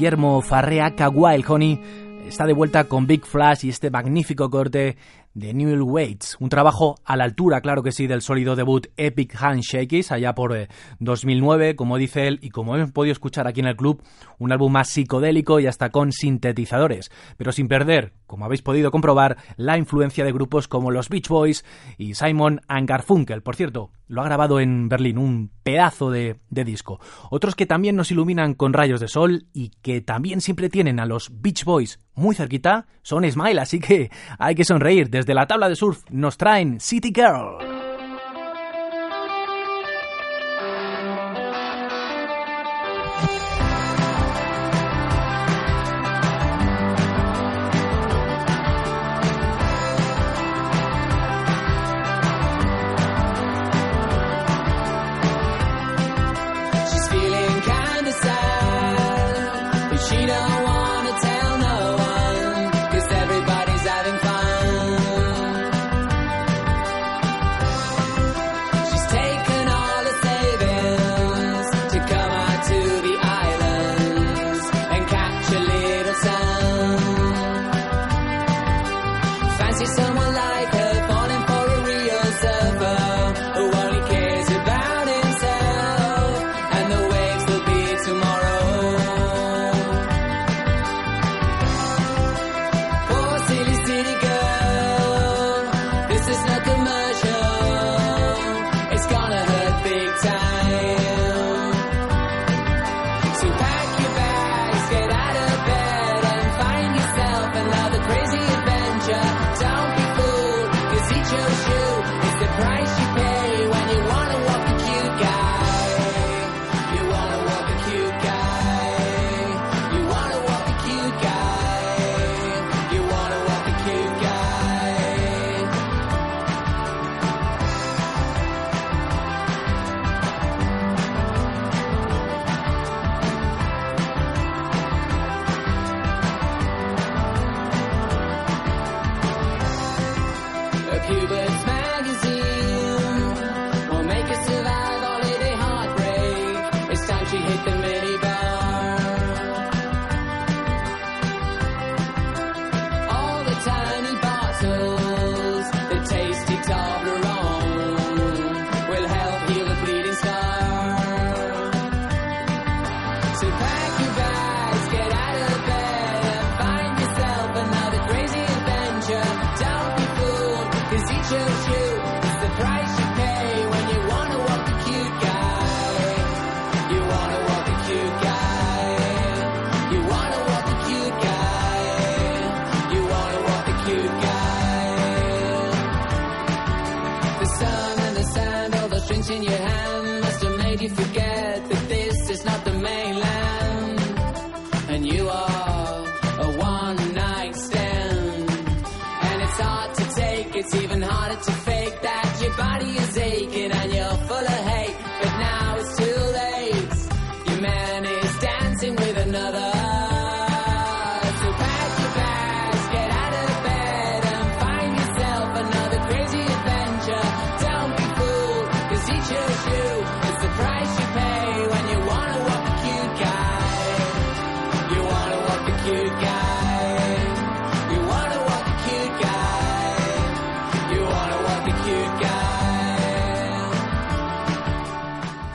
Guillermo 0.10 0.42
Farrea 0.42 0.92
Wild 1.14 1.46
Honey 1.48 1.80
está 2.28 2.48
de 2.48 2.54
vuelta 2.54 2.86
con 2.86 3.06
Big 3.06 3.28
Flash 3.28 3.64
y 3.66 3.70
este 3.70 3.92
magnífico 3.92 4.50
corte 4.50 4.98
de 5.36 5.54
Newell 5.54 5.84
Waits. 5.84 6.38
Un 6.40 6.50
trabajo 6.50 6.96
a 7.06 7.16
la 7.16 7.26
altura, 7.26 7.62
claro 7.62 7.84
que 7.84 7.92
sí, 7.92 8.08
del 8.08 8.24
sólido 8.24 8.56
debut 8.56 8.88
Epic 8.98 9.36
Handshakes 9.40 10.12
allá 10.12 10.34
por 10.34 10.58
eh, 10.58 10.68
2009, 10.98 11.76
como 11.76 11.98
dice 11.98 12.28
él, 12.28 12.40
y 12.42 12.50
como 12.50 12.76
hemos 12.76 12.92
podido 12.92 13.12
escuchar 13.12 13.48
aquí 13.48 13.60
en 13.60 13.68
el 13.68 13.76
club, 13.76 14.02
un 14.40 14.52
álbum 14.52 14.72
más 14.72 14.90
psicodélico 14.90 15.60
y 15.60 15.68
hasta 15.68 15.92
con 15.92 16.12
sintetizadores, 16.12 17.12
pero 17.38 17.52
sin 17.52 17.68
perder, 17.68 18.14
como 18.30 18.46
habéis 18.46 18.62
podido 18.62 18.92
comprobar, 18.92 19.38
la 19.58 19.78
influencia 19.78 20.24
de 20.24 20.32
grupos 20.32 20.68
como 20.70 20.92
los 20.92 21.10
Beach 21.10 21.28
Boys 21.28 21.66
y 21.98 22.14
Simon 22.14 22.62
Garfunkel. 22.70 23.42
Por 23.42 23.56
cierto, 23.56 23.92
lo 24.08 24.22
ha 24.22 24.26
grabado 24.26 24.60
en 24.60 24.88
Berlín, 24.88 25.18
un 25.18 25.52
pedazo 25.64 26.12
de, 26.12 26.40
de 26.50 26.64
disco. 26.64 27.00
Otros 27.32 27.56
que 27.56 27.66
también 27.66 27.96
nos 27.96 28.12
iluminan 28.12 28.54
con 28.54 28.72
rayos 28.72 29.02
de 29.02 29.08
sol 29.08 29.48
y 29.52 29.72
que 29.82 30.00
también 30.00 30.40
siempre 30.40 30.70
tienen 30.70 31.00
a 31.00 31.06
los 31.06 31.42
Beach 31.42 31.66
Boys 31.66 32.00
muy 32.14 32.36
cerquita 32.36 32.86
son 33.02 33.30
Smile, 33.30 33.60
así 33.60 33.80
que 33.80 34.12
hay 34.38 34.54
que 34.54 34.64
sonreír. 34.64 35.10
Desde 35.10 35.34
la 35.34 35.48
tabla 35.48 35.68
de 35.68 35.76
surf 35.76 36.04
nos 36.12 36.38
traen 36.38 36.80
City 36.80 37.12
Girl. 37.16 37.79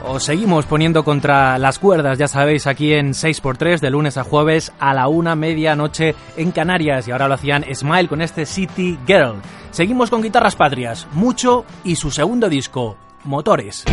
Os 0.07 0.23
seguimos 0.23 0.67
poniendo 0.67 1.03
contra 1.03 1.57
las 1.57 1.79
cuerdas, 1.79 2.19
ya 2.19 2.27
sabéis, 2.27 2.67
aquí 2.67 2.93
en 2.93 3.13
6x3 3.13 3.79
de 3.79 3.89
lunes 3.89 4.17
a 4.17 4.23
jueves 4.23 4.71
a 4.79 4.93
la 4.93 5.07
una 5.07 5.35
medianoche 5.35 6.13
en 6.37 6.51
Canarias 6.51 7.07
y 7.07 7.11
ahora 7.11 7.27
lo 7.27 7.33
hacían 7.33 7.65
Smile 7.73 8.07
con 8.07 8.21
este 8.21 8.45
City 8.45 8.99
Girl. 9.07 9.41
Seguimos 9.71 10.11
con 10.11 10.21
guitarras 10.21 10.55
patrias, 10.55 11.07
mucho 11.13 11.65
y 11.83 11.95
su 11.95 12.11
segundo 12.11 12.49
disco, 12.49 12.97
Motores. 13.23 13.83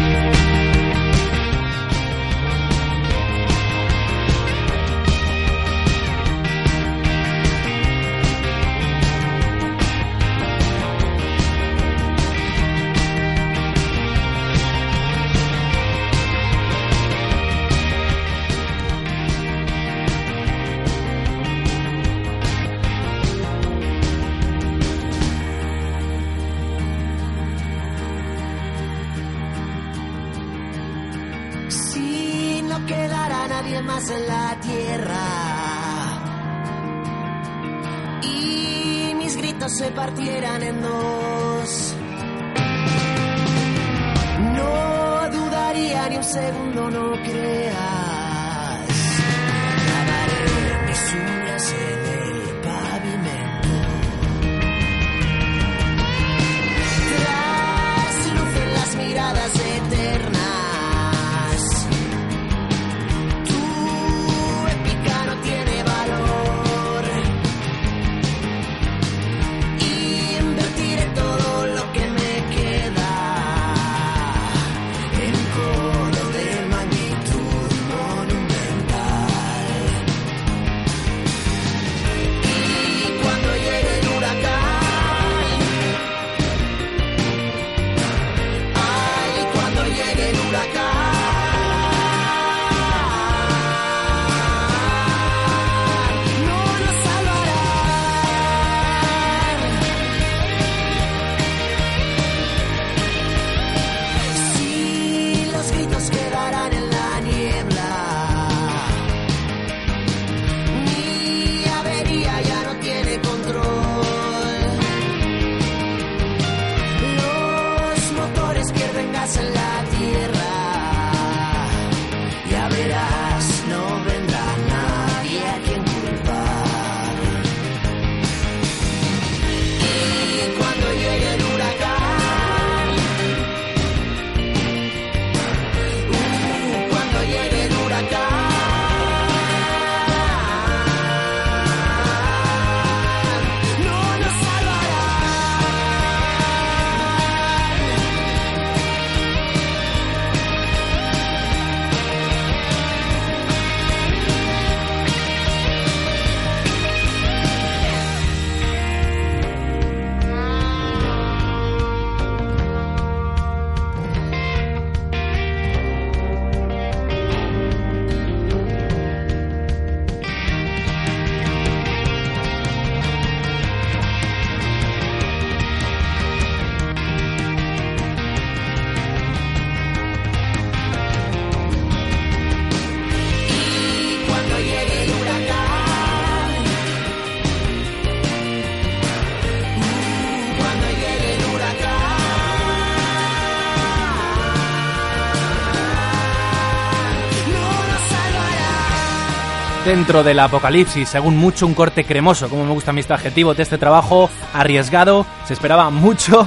Dentro 199.94 200.24
del 200.24 200.40
apocalipsis, 200.40 201.06
según 201.06 201.36
mucho 201.36 201.66
un 201.66 201.74
corte 201.74 202.04
cremoso, 202.04 202.48
como 202.48 202.64
me 202.64 202.72
gusta 202.72 202.92
a 202.92 202.94
mí 202.94 203.00
este 203.00 203.12
adjetivo 203.12 203.52
de 203.52 203.62
este 203.62 203.76
trabajo, 203.76 204.30
arriesgado, 204.54 205.26
se 205.44 205.52
esperaba 205.52 205.90
mucho 205.90 206.46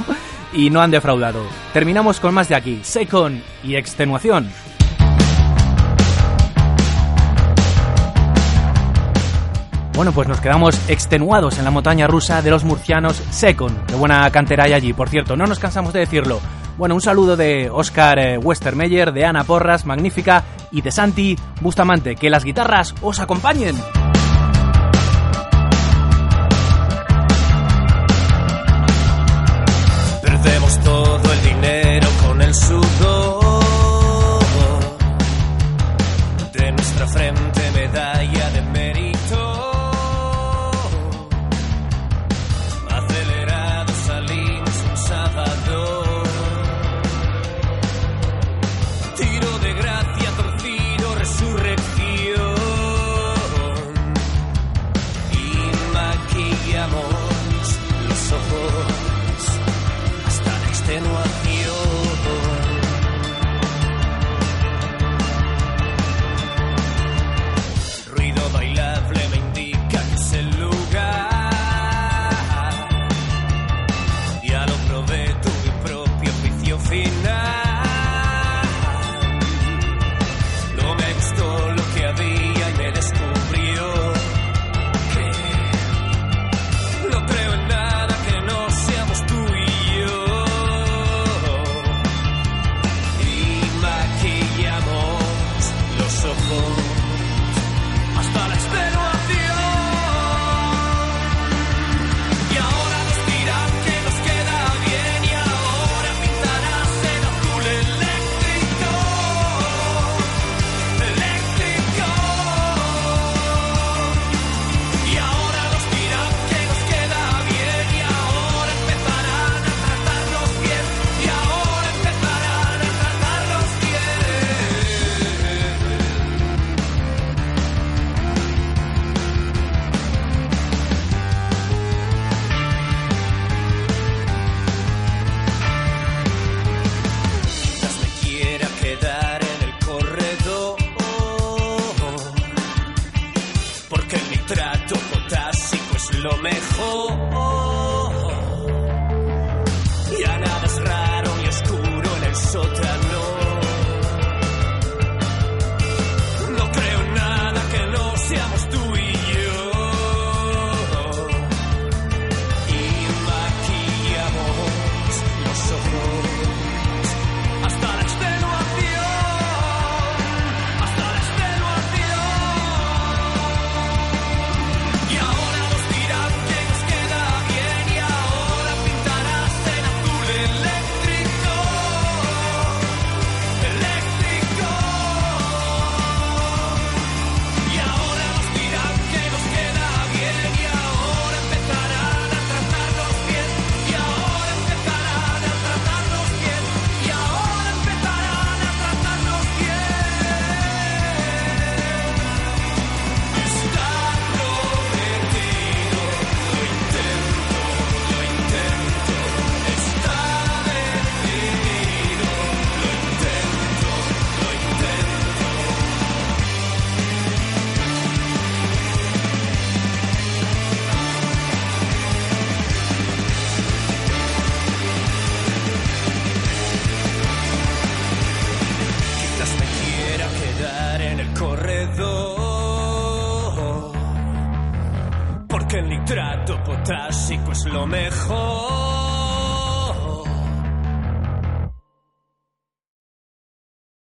y 0.52 0.72
no 0.72 0.82
han 0.82 0.90
defraudado. 0.90 1.44
Terminamos 1.72 2.20
con 2.20 2.34
más 2.34 2.50
de 2.50 2.56
aquí, 2.56 2.80
Second 2.82 3.40
y 3.64 3.76
Extenuación. 3.76 4.50
Bueno, 9.94 10.12
pues 10.12 10.28
nos 10.28 10.42
quedamos 10.42 10.82
extenuados 10.90 11.60
en 11.60 11.66
la 11.66 11.72
montaña 11.72 12.08
rusa 12.08 12.42
de 12.42 12.50
los 12.50 12.64
murcianos 12.64 13.22
Second. 13.30 13.86
Qué 13.86 13.94
buena 13.94 14.28
cantera 14.32 14.64
hay 14.64 14.74
allí, 14.74 14.92
por 14.94 15.08
cierto, 15.08 15.36
no 15.38 15.46
nos 15.46 15.60
cansamos 15.60 15.94
de 15.94 16.00
decirlo. 16.00 16.42
Bueno, 16.78 16.96
un 16.96 17.02
saludo 17.02 17.38
de 17.38 17.70
Oscar 17.70 18.20
eh, 18.20 18.38
Westermeyer, 18.38 19.14
de 19.14 19.26
Ana 19.26 19.46
Porras, 19.46 19.86
magnífica, 19.86 20.44
y 20.72 20.82
de 20.82 20.92
Santi 20.92 21.38
Bustamante. 21.62 22.16
Que 22.16 22.30
las 22.30 22.44
guitarras 22.44 22.94
os 23.02 23.20
acompañen. 23.20 23.76